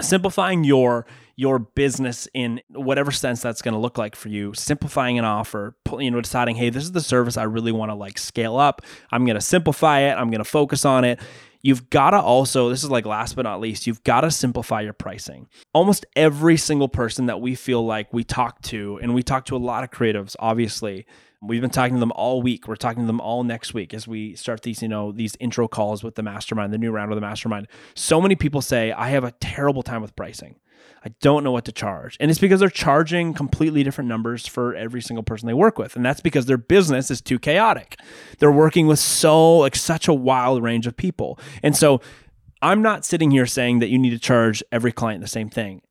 simplifying 0.00 0.62
your 0.62 1.04
your 1.36 1.58
business 1.58 2.28
in 2.34 2.60
whatever 2.68 3.10
sense 3.10 3.40
that's 3.40 3.62
going 3.62 3.72
to 3.72 3.80
look 3.80 3.98
like 3.98 4.14
for 4.14 4.28
you 4.28 4.52
simplifying 4.54 5.18
an 5.18 5.24
offer 5.24 5.74
you 5.98 6.10
know 6.10 6.20
deciding 6.20 6.56
hey 6.56 6.70
this 6.70 6.84
is 6.84 6.92
the 6.92 7.00
service 7.00 7.36
i 7.36 7.42
really 7.42 7.72
want 7.72 7.90
to 7.90 7.94
like 7.94 8.18
scale 8.18 8.56
up 8.56 8.82
i'm 9.10 9.24
going 9.24 9.34
to 9.34 9.40
simplify 9.40 10.00
it 10.00 10.12
i'm 10.12 10.30
going 10.30 10.38
to 10.38 10.44
focus 10.44 10.84
on 10.84 11.04
it 11.04 11.18
you've 11.62 11.88
got 11.90 12.10
to 12.10 12.20
also 12.20 12.68
this 12.68 12.84
is 12.84 12.90
like 12.90 13.06
last 13.06 13.34
but 13.34 13.42
not 13.42 13.60
least 13.60 13.86
you've 13.86 14.02
got 14.04 14.22
to 14.22 14.30
simplify 14.30 14.80
your 14.80 14.92
pricing 14.92 15.48
almost 15.72 16.04
every 16.16 16.56
single 16.56 16.88
person 16.88 17.26
that 17.26 17.40
we 17.40 17.54
feel 17.54 17.84
like 17.84 18.12
we 18.12 18.24
talk 18.24 18.60
to 18.62 18.98
and 19.02 19.14
we 19.14 19.22
talk 19.22 19.44
to 19.44 19.56
a 19.56 19.58
lot 19.58 19.84
of 19.84 19.90
creatives 19.90 20.36
obviously 20.38 21.06
We've 21.44 21.60
been 21.60 21.70
talking 21.70 21.94
to 21.94 22.00
them 22.00 22.12
all 22.14 22.40
week. 22.40 22.68
We're 22.68 22.76
talking 22.76 23.02
to 23.02 23.06
them 23.08 23.20
all 23.20 23.42
next 23.42 23.74
week 23.74 23.92
as 23.92 24.06
we 24.06 24.36
start 24.36 24.62
these, 24.62 24.80
you 24.80 24.86
know, 24.86 25.10
these 25.10 25.36
intro 25.40 25.66
calls 25.66 26.04
with 26.04 26.14
the 26.14 26.22
mastermind, 26.22 26.72
the 26.72 26.78
new 26.78 26.92
round 26.92 27.10
of 27.10 27.16
the 27.16 27.20
mastermind. 27.20 27.66
So 27.96 28.20
many 28.20 28.36
people 28.36 28.62
say, 28.62 28.92
I 28.92 29.08
have 29.08 29.24
a 29.24 29.32
terrible 29.32 29.82
time 29.82 30.02
with 30.02 30.14
pricing. 30.14 30.60
I 31.04 31.10
don't 31.20 31.42
know 31.42 31.50
what 31.50 31.64
to 31.64 31.72
charge. 31.72 32.16
And 32.20 32.30
it's 32.30 32.40
because 32.40 32.60
they're 32.60 32.68
charging 32.68 33.34
completely 33.34 33.82
different 33.82 34.08
numbers 34.08 34.46
for 34.46 34.74
every 34.74 35.00
single 35.00 35.22
person 35.22 35.46
they 35.46 35.54
work 35.54 35.78
with. 35.78 35.96
And 35.96 36.04
that's 36.04 36.20
because 36.20 36.46
their 36.46 36.58
business 36.58 37.10
is 37.10 37.20
too 37.20 37.38
chaotic. 37.38 37.98
They're 38.38 38.52
working 38.52 38.86
with 38.86 38.98
so 38.98 39.58
like 39.58 39.74
such 39.74 40.06
a 40.08 40.14
wild 40.14 40.62
range 40.62 40.86
of 40.86 40.96
people. 40.96 41.38
And 41.62 41.76
so 41.76 42.00
I'm 42.60 42.82
not 42.82 43.04
sitting 43.04 43.30
here 43.30 43.46
saying 43.46 43.80
that 43.80 43.88
you 43.88 43.98
need 43.98 44.10
to 44.10 44.18
charge 44.18 44.62
every 44.70 44.92
client 44.92 45.22
the 45.22 45.28
same 45.28 45.50
thing 45.50 45.82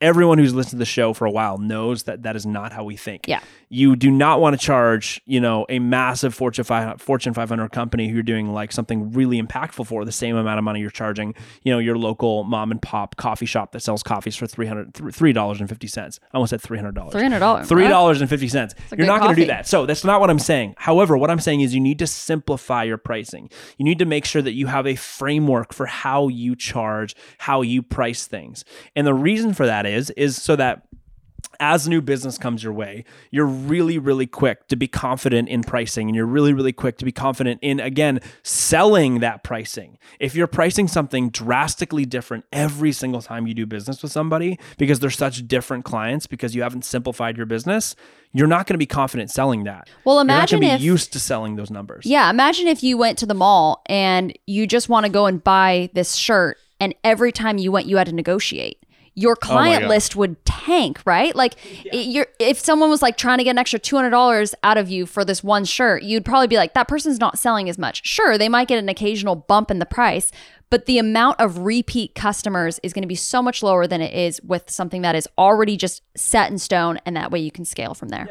everyone 0.00 0.38
who's 0.38 0.54
listened 0.54 0.72
to 0.72 0.76
the 0.76 0.84
show 0.84 1.12
for 1.12 1.24
a 1.24 1.30
while 1.30 1.58
knows 1.58 2.04
that 2.04 2.22
that 2.22 2.36
is 2.36 2.44
not 2.44 2.72
how 2.72 2.84
we 2.84 2.96
think. 2.96 3.26
Yeah. 3.26 3.40
You 3.68 3.96
do 3.96 4.10
not 4.10 4.40
want 4.40 4.58
to 4.58 4.64
charge, 4.64 5.20
you 5.26 5.40
know, 5.40 5.66
a 5.68 5.78
massive 5.80 6.34
Fortune 6.34 6.64
500, 6.64 7.00
Fortune 7.00 7.34
500 7.34 7.72
company 7.72 8.08
who 8.08 8.14
you're 8.14 8.22
doing 8.22 8.52
like 8.52 8.70
something 8.70 9.10
really 9.12 9.42
impactful 9.42 9.86
for 9.86 10.04
the 10.04 10.12
same 10.12 10.36
amount 10.36 10.58
of 10.58 10.64
money 10.64 10.80
you're 10.80 10.90
charging, 10.90 11.34
you 11.62 11.72
know, 11.72 11.78
your 11.78 11.98
local 11.98 12.44
mom 12.44 12.70
and 12.70 12.80
pop 12.80 13.16
coffee 13.16 13.46
shop 13.46 13.72
that 13.72 13.80
sells 13.80 14.02
coffees 14.02 14.36
for 14.36 14.46
300 14.46 14.92
$3.50. 14.94 16.18
I 16.22 16.36
almost 16.36 16.50
said 16.50 16.62
$300. 16.62 16.94
$300. 17.12 17.66
$3.50. 17.66 18.74
a 18.92 18.96
You're 18.96 19.06
not 19.06 19.20
going 19.20 19.34
to 19.34 19.40
do 19.40 19.46
that. 19.48 19.66
So 19.66 19.84
that's 19.84 20.04
not 20.04 20.20
what 20.20 20.30
I'm 20.30 20.38
saying. 20.38 20.74
However, 20.78 21.18
what 21.18 21.30
I'm 21.30 21.40
saying 21.40 21.62
is 21.62 21.74
you 21.74 21.80
need 21.80 21.98
to 21.98 22.06
simplify 22.06 22.84
your 22.84 22.98
pricing. 22.98 23.50
You 23.78 23.84
need 23.84 23.98
to 23.98 24.04
make 24.04 24.24
sure 24.24 24.42
that 24.42 24.52
you 24.52 24.68
have 24.68 24.86
a 24.86 24.94
framework 24.94 25.72
for 25.72 25.86
how 25.86 26.28
you 26.28 26.54
charge, 26.54 27.16
how 27.38 27.62
you 27.62 27.82
price 27.82 28.26
things. 28.26 28.64
And 28.94 29.06
the 29.06 29.14
reason 29.14 29.54
for 29.54 29.66
that 29.66 29.86
is 29.86 30.10
is 30.10 30.40
so 30.40 30.54
that 30.56 30.82
as 31.60 31.88
new 31.88 32.00
business 32.02 32.38
comes 32.38 32.62
your 32.62 32.72
way, 32.72 33.04
you're 33.30 33.46
really, 33.46 33.98
really 33.98 34.26
quick 34.26 34.68
to 34.68 34.76
be 34.76 34.86
confident 34.86 35.48
in 35.48 35.62
pricing 35.62 36.08
and 36.08 36.14
you're 36.14 36.26
really, 36.26 36.52
really 36.52 36.72
quick 36.72 36.98
to 36.98 37.04
be 37.04 37.12
confident 37.12 37.58
in, 37.62 37.80
again, 37.80 38.20
selling 38.42 39.20
that 39.20 39.42
pricing. 39.42 39.98
If 40.20 40.34
you're 40.34 40.46
pricing 40.46 40.88
something 40.88 41.30
drastically 41.30 42.04
different 42.04 42.44
every 42.52 42.92
single 42.92 43.22
time 43.22 43.46
you 43.46 43.54
do 43.54 43.66
business 43.66 44.02
with 44.02 44.12
somebody 44.12 44.58
because 44.78 45.00
they're 45.00 45.10
such 45.10 45.46
different 45.48 45.84
clients 45.84 46.26
because 46.26 46.54
you 46.54 46.62
haven't 46.62 46.84
simplified 46.84 47.36
your 47.36 47.46
business, 47.46 47.96
you're 48.32 48.46
not 48.46 48.66
going 48.66 48.74
to 48.74 48.78
be 48.78 48.86
confident 48.86 49.30
selling 49.30 49.64
that. 49.64 49.88
Well, 50.04 50.16
You're 50.16 50.24
not 50.24 50.52
imagine 50.52 50.62
if- 50.62 50.80
used 50.80 51.12
to 51.14 51.20
selling 51.20 51.56
those 51.56 51.70
numbers. 51.70 52.04
Yeah, 52.06 52.28
imagine 52.30 52.66
if 52.66 52.82
you 52.82 52.98
went 52.98 53.18
to 53.18 53.26
the 53.26 53.34
mall 53.34 53.82
and 53.86 54.36
you 54.46 54.66
just 54.66 54.88
want 54.88 55.06
to 55.06 55.12
go 55.12 55.26
and 55.26 55.42
buy 55.42 55.90
this 55.94 56.14
shirt, 56.14 56.58
and 56.78 56.94
every 57.02 57.32
time 57.32 57.56
you 57.56 57.72
went, 57.72 57.86
you 57.86 57.96
had 57.96 58.06
to 58.08 58.14
negotiate. 58.14 58.82
Your 59.18 59.32
oh 59.32 59.46
client 59.46 59.82
God. 59.84 59.88
list 59.88 60.14
would 60.14 60.44
tank, 60.44 61.00
right? 61.06 61.34
Like, 61.34 61.54
it- 61.86 62.06
you're, 62.06 62.26
if 62.38 62.58
someone 62.58 62.90
was 62.90 63.00
like 63.00 63.16
trying 63.16 63.38
to 63.38 63.44
get 63.44 63.50
an 63.52 63.58
extra 63.58 63.78
two 63.78 63.96
hundred 63.96 64.10
dollars 64.10 64.54
out 64.62 64.76
of 64.76 64.90
you 64.90 65.06
for 65.06 65.24
this 65.24 65.42
one 65.42 65.64
shirt, 65.64 66.02
you'd 66.02 66.24
probably 66.24 66.46
be 66.46 66.56
like, 66.56 66.74
"That 66.74 66.86
person's 66.86 67.18
not 67.18 67.38
selling 67.38 67.68
as 67.68 67.78
much." 67.78 68.06
Sure, 68.06 68.36
they 68.36 68.48
might 68.50 68.68
get 68.68 68.78
an 68.78 68.88
occasional 68.90 69.34
bump 69.34 69.70
in 69.70 69.78
the 69.78 69.86
price, 69.86 70.30
but 70.68 70.84
the 70.84 70.98
amount 70.98 71.40
of 71.40 71.58
repeat 71.58 72.14
customers 72.14 72.78
is 72.82 72.92
going 72.92 73.02
to 73.02 73.08
be 73.08 73.14
so 73.14 73.40
much 73.40 73.62
lower 73.62 73.86
than 73.86 74.02
it 74.02 74.12
is 74.12 74.40
with 74.42 74.68
something 74.70 75.00
that 75.00 75.14
is 75.14 75.26
already 75.38 75.76
just 75.78 76.02
set 76.14 76.50
in 76.50 76.58
stone, 76.58 76.98
and 77.06 77.16
that 77.16 77.30
way 77.30 77.40
you 77.40 77.50
can 77.50 77.64
scale 77.64 77.94
from 77.94 78.10
there. 78.10 78.26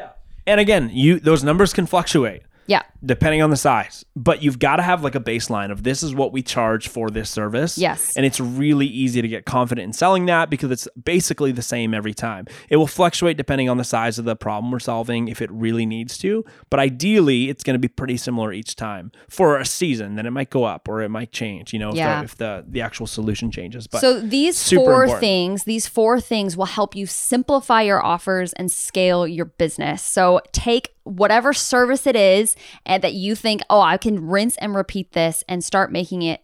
And 0.46 0.60
again, 0.60 0.90
you 0.92 1.18
those 1.18 1.42
numbers 1.42 1.72
can 1.72 1.86
fluctuate. 1.86 2.42
Yeah. 2.66 2.82
depending 3.04 3.42
on 3.42 3.50
the 3.50 3.56
size. 3.56 4.04
But 4.16 4.42
you've 4.42 4.58
got 4.58 4.76
to 4.76 4.82
have 4.82 5.04
like 5.04 5.14
a 5.14 5.20
baseline 5.20 5.70
of 5.70 5.82
this 5.84 6.02
is 6.02 6.14
what 6.14 6.32
we 6.32 6.42
charge 6.42 6.88
for 6.88 7.10
this 7.10 7.30
service. 7.30 7.78
Yes. 7.78 8.16
And 8.16 8.26
it's 8.26 8.40
really 8.40 8.86
easy 8.86 9.22
to 9.22 9.28
get 9.28 9.44
confident 9.44 9.84
in 9.84 9.92
selling 9.92 10.26
that 10.26 10.50
because 10.50 10.70
it's 10.70 10.88
basically 11.02 11.52
the 11.52 11.62
same 11.62 11.94
every 11.94 12.14
time. 12.14 12.46
It 12.68 12.76
will 12.76 12.86
fluctuate 12.86 13.36
depending 13.36 13.68
on 13.68 13.76
the 13.76 13.84
size 13.84 14.18
of 14.18 14.24
the 14.24 14.34
problem 14.34 14.72
we're 14.72 14.78
solving 14.80 15.28
if 15.28 15.40
it 15.40 15.50
really 15.52 15.86
needs 15.86 16.18
to. 16.18 16.44
But 16.70 16.80
ideally, 16.80 17.48
it's 17.48 17.62
going 17.62 17.74
to 17.74 17.78
be 17.78 17.88
pretty 17.88 18.16
similar 18.16 18.52
each 18.52 18.74
time 18.74 19.12
for 19.28 19.58
a 19.58 19.64
season. 19.64 20.16
Then 20.16 20.26
it 20.26 20.30
might 20.32 20.50
go 20.50 20.64
up 20.64 20.88
or 20.88 21.02
it 21.02 21.08
might 21.10 21.30
change, 21.32 21.72
you 21.72 21.78
know, 21.78 21.90
if, 21.90 21.96
Yeah. 21.96 22.18
the, 22.18 22.24
if 22.24 22.36
the, 22.36 22.64
the 22.66 22.80
actual 22.80 23.06
solution 23.06 23.50
changes. 23.50 23.86
But 23.86 24.00
so 24.00 24.20
these 24.20 24.68
four 24.72 25.02
important. 25.04 25.20
things, 25.20 25.64
these 25.64 25.86
four 25.86 26.20
things 26.20 26.56
will 26.56 26.64
help 26.66 26.96
you 26.96 27.06
simplify 27.06 27.82
your 27.82 28.04
offers 28.04 28.52
and 28.54 28.72
scale 28.72 29.26
your 29.28 29.44
business. 29.44 30.02
So 30.02 30.40
take 30.52 30.94
whatever 31.06 31.52
service 31.52 32.06
it 32.06 32.16
is 32.16 32.56
and 32.84 33.02
that 33.02 33.14
you 33.14 33.34
think, 33.34 33.62
"Oh, 33.70 33.80
I 33.80 33.96
can 33.96 34.26
rinse 34.26 34.56
and 34.58 34.74
repeat 34.74 35.12
this 35.12 35.42
and 35.48 35.64
start 35.64 35.90
making 35.92 36.22
it 36.22 36.42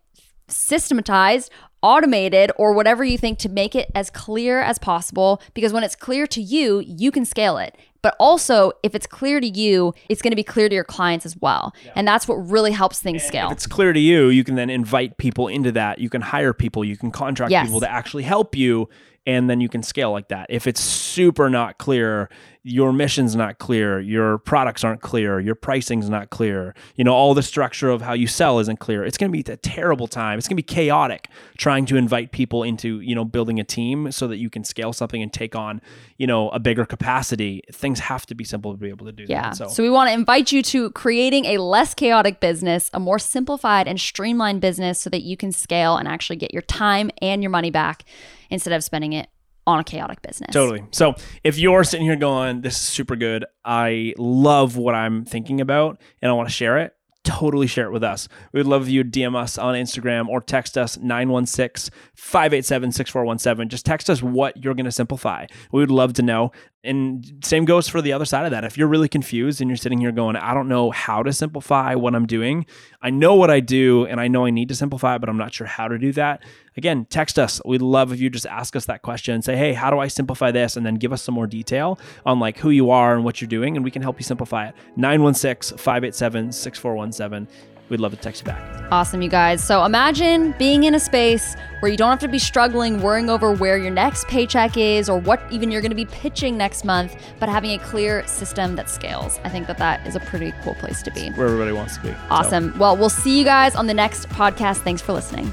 systematized, 0.48 1.50
automated 1.82 2.52
or 2.56 2.72
whatever 2.72 3.02
you 3.02 3.18
think 3.18 3.38
to 3.40 3.48
make 3.48 3.74
it 3.74 3.90
as 3.94 4.08
clear 4.10 4.60
as 4.60 4.78
possible 4.78 5.42
because 5.52 5.72
when 5.72 5.82
it's 5.82 5.96
clear 5.96 6.26
to 6.28 6.40
you, 6.40 6.80
you 6.86 7.10
can 7.10 7.24
scale 7.24 7.58
it. 7.58 7.76
But 8.02 8.14
also, 8.20 8.72
if 8.82 8.94
it's 8.94 9.06
clear 9.06 9.40
to 9.40 9.46
you, 9.48 9.92
it's 10.08 10.22
going 10.22 10.30
to 10.32 10.36
be 10.36 10.42
clear 10.44 10.68
to 10.68 10.74
your 10.74 10.84
clients 10.84 11.24
as 11.26 11.36
well. 11.40 11.72
And 11.96 12.06
that's 12.06 12.26
what 12.28 12.34
really 12.34 12.72
helps 12.72 13.00
things 13.00 13.22
scale. 13.22 13.46
If 13.46 13.52
it's 13.52 13.66
clear 13.66 13.92
to 13.92 14.00
you, 14.00 14.28
you 14.28 14.44
can 14.44 14.54
then 14.56 14.70
invite 14.70 15.18
people 15.18 15.48
into 15.48 15.72
that. 15.72 15.98
You 15.98 16.08
can 16.10 16.20
hire 16.20 16.52
people, 16.52 16.84
you 16.84 16.96
can 16.96 17.10
contract 17.10 17.50
Yes. 17.50 17.66
people 17.66 17.80
to 17.80 17.90
actually 17.90 18.24
help 18.24 18.56
you, 18.56 18.88
and 19.24 19.48
then 19.48 19.60
you 19.60 19.68
can 19.68 19.82
scale 19.84 20.10
like 20.10 20.28
that. 20.28 20.46
If 20.50 20.66
it's 20.66 20.80
super 20.80 21.48
not 21.48 21.78
clear, 21.78 22.28
your 22.64 22.92
mission's 22.92 23.34
not 23.34 23.58
clear, 23.58 23.98
your 23.98 24.38
products 24.38 24.84
aren't 24.84 25.00
clear, 25.00 25.40
your 25.40 25.56
pricing's 25.56 26.08
not 26.08 26.30
clear, 26.30 26.74
you 26.94 27.02
know, 27.02 27.12
all 27.12 27.34
the 27.34 27.42
structure 27.42 27.90
of 27.90 28.02
how 28.02 28.12
you 28.12 28.28
sell 28.28 28.60
isn't 28.60 28.78
clear. 28.78 29.04
It's 29.04 29.18
going 29.18 29.32
to 29.32 29.42
be 29.42 29.52
a 29.52 29.56
terrible 29.56 30.06
time. 30.06 30.38
It's 30.38 30.46
going 30.46 30.56
to 30.56 30.62
be 30.62 30.74
chaotic 30.74 31.28
trying 31.58 31.86
to 31.86 31.96
invite 31.96 32.30
people 32.30 32.62
into, 32.62 33.00
you 33.00 33.16
know, 33.16 33.24
building 33.24 33.58
a 33.58 33.64
team 33.64 34.12
so 34.12 34.28
that 34.28 34.36
you 34.36 34.48
can 34.48 34.62
scale 34.62 34.92
something 34.92 35.20
and 35.20 35.32
take 35.32 35.56
on, 35.56 35.80
you 36.18 36.26
know, 36.28 36.50
a 36.50 36.60
bigger 36.60 36.84
capacity. 36.84 37.62
Things 37.72 37.98
have 37.98 38.26
to 38.26 38.34
be 38.36 38.44
simple 38.44 38.70
to 38.70 38.78
be 38.78 38.90
able 38.90 39.06
to 39.06 39.12
do 39.12 39.24
Yeah. 39.28 39.42
that. 39.50 39.56
So, 39.56 39.66
So. 39.66 39.82
we 39.82 39.90
want 39.90 40.08
to 40.10 40.14
invite 40.14 40.52
you 40.52 40.62
to 40.62 40.90
creating 40.90 41.46
a 41.46 41.58
less 41.58 41.94
chaotic 41.94 42.38
business, 42.38 42.90
a 42.94 43.00
more 43.00 43.18
simplified 43.18 43.88
and 43.88 43.98
streamlined 44.00 44.60
business 44.60 45.00
so 45.00 45.10
that 45.10 45.22
you 45.22 45.36
can 45.36 45.50
scale 45.50 45.96
and 45.96 46.06
actually 46.06 46.36
get 46.36 46.52
your 46.52 46.62
time 46.62 47.10
and 47.20 47.42
your 47.42 47.50
money 47.50 47.70
back 47.70 48.04
instead 48.50 48.72
of 48.72 48.84
spending 48.84 49.12
it 49.14 49.28
on 49.66 49.78
a 49.80 49.84
chaotic 49.84 50.22
business. 50.22 50.52
Totally. 50.52 50.84
So 50.90 51.14
if 51.44 51.58
you're 51.58 51.84
sitting 51.84 52.06
here 52.06 52.16
going, 52.16 52.62
this 52.62 52.74
is 52.74 52.80
super 52.80 53.16
good, 53.16 53.44
I 53.64 54.14
love 54.18 54.76
what 54.76 54.94
I'm 54.94 55.24
thinking 55.24 55.60
about 55.60 56.00
and 56.20 56.30
I 56.30 56.34
want 56.34 56.48
to 56.48 56.54
share 56.54 56.78
it, 56.78 56.94
totally 57.24 57.66
share 57.66 57.86
it 57.86 57.92
with 57.92 58.02
us. 58.02 58.28
We 58.52 58.60
would 58.60 58.66
love 58.66 58.82
if 58.82 58.88
you 58.88 59.04
DM 59.04 59.36
us 59.36 59.58
on 59.58 59.74
Instagram 59.74 60.28
or 60.28 60.40
text 60.40 60.76
us 60.76 60.98
916 60.98 61.94
587 62.14 62.92
6417. 62.92 63.68
Just 63.68 63.86
text 63.86 64.10
us 64.10 64.22
what 64.22 64.62
you're 64.62 64.74
going 64.74 64.84
to 64.84 64.92
simplify. 64.92 65.46
We 65.70 65.80
would 65.80 65.90
love 65.90 66.14
to 66.14 66.22
know. 66.22 66.52
And 66.84 67.44
same 67.44 67.64
goes 67.64 67.86
for 67.86 68.02
the 68.02 68.12
other 68.12 68.24
side 68.24 68.44
of 68.44 68.50
that. 68.50 68.64
If 68.64 68.76
you're 68.76 68.88
really 68.88 69.08
confused 69.08 69.60
and 69.60 69.70
you're 69.70 69.76
sitting 69.76 70.00
here 70.00 70.10
going, 70.10 70.34
I 70.34 70.52
don't 70.52 70.66
know 70.66 70.90
how 70.90 71.22
to 71.22 71.32
simplify 71.32 71.94
what 71.94 72.14
I'm 72.14 72.26
doing, 72.26 72.66
I 73.00 73.10
know 73.10 73.36
what 73.36 73.50
I 73.50 73.60
do 73.60 74.04
and 74.06 74.20
I 74.20 74.26
know 74.26 74.46
I 74.46 74.50
need 74.50 74.68
to 74.68 74.74
simplify 74.74 75.16
but 75.18 75.28
I'm 75.28 75.36
not 75.36 75.54
sure 75.54 75.66
how 75.66 75.86
to 75.86 75.96
do 75.96 76.10
that. 76.12 76.42
Again, 76.76 77.04
text 77.04 77.38
us. 77.38 77.60
We'd 77.64 77.82
love 77.82 78.12
if 78.12 78.20
you 78.20 78.30
just 78.30 78.46
ask 78.46 78.74
us 78.74 78.86
that 78.86 79.02
question 79.02 79.34
and 79.34 79.44
say, 79.44 79.56
hey, 79.56 79.74
how 79.74 79.90
do 79.90 79.98
I 80.00 80.08
simplify 80.08 80.50
this? 80.50 80.76
And 80.76 80.84
then 80.84 80.96
give 80.96 81.12
us 81.12 81.22
some 81.22 81.34
more 81.34 81.46
detail 81.46 82.00
on 82.26 82.40
like 82.40 82.58
who 82.58 82.70
you 82.70 82.90
are 82.90 83.14
and 83.14 83.24
what 83.24 83.40
you're 83.40 83.48
doing, 83.48 83.76
and 83.76 83.84
we 83.84 83.90
can 83.90 84.02
help 84.02 84.18
you 84.18 84.24
simplify 84.24 84.68
it. 84.68 84.74
916 84.96 85.78
587 85.78 86.52
6417. 86.52 87.71
We'd 87.92 88.00
love 88.00 88.12
to 88.12 88.16
text 88.18 88.40
you 88.40 88.46
back. 88.46 88.86
Awesome, 88.90 89.20
you 89.20 89.28
guys. 89.28 89.62
So 89.62 89.84
imagine 89.84 90.54
being 90.58 90.84
in 90.84 90.94
a 90.94 90.98
space 90.98 91.56
where 91.80 91.90
you 91.90 91.98
don't 91.98 92.08
have 92.08 92.20
to 92.20 92.28
be 92.28 92.38
struggling, 92.38 93.02
worrying 93.02 93.28
over 93.28 93.52
where 93.52 93.76
your 93.76 93.90
next 93.90 94.26
paycheck 94.28 94.78
is 94.78 95.10
or 95.10 95.18
what 95.20 95.42
even 95.50 95.70
you're 95.70 95.82
going 95.82 95.90
to 95.90 95.94
be 95.94 96.06
pitching 96.06 96.56
next 96.56 96.86
month, 96.86 97.14
but 97.38 97.50
having 97.50 97.70
a 97.72 97.78
clear 97.84 98.26
system 98.26 98.76
that 98.76 98.88
scales. 98.88 99.38
I 99.44 99.50
think 99.50 99.66
that 99.66 99.76
that 99.76 100.06
is 100.06 100.16
a 100.16 100.20
pretty 100.20 100.54
cool 100.62 100.74
place 100.76 101.02
to 101.02 101.10
be. 101.10 101.28
Where 101.32 101.48
everybody 101.48 101.72
wants 101.72 101.96
to 101.98 102.02
be. 102.02 102.08
So- 102.12 102.18
Awesome. 102.30 102.78
Well, 102.78 102.96
we'll 102.96 103.10
see 103.10 103.38
you 103.38 103.44
guys 103.44 103.74
on 103.76 103.86
the 103.88 103.94
next 103.94 104.26
podcast. 104.30 104.78
Thanks 104.78 105.02
for 105.02 105.12
listening. 105.12 105.52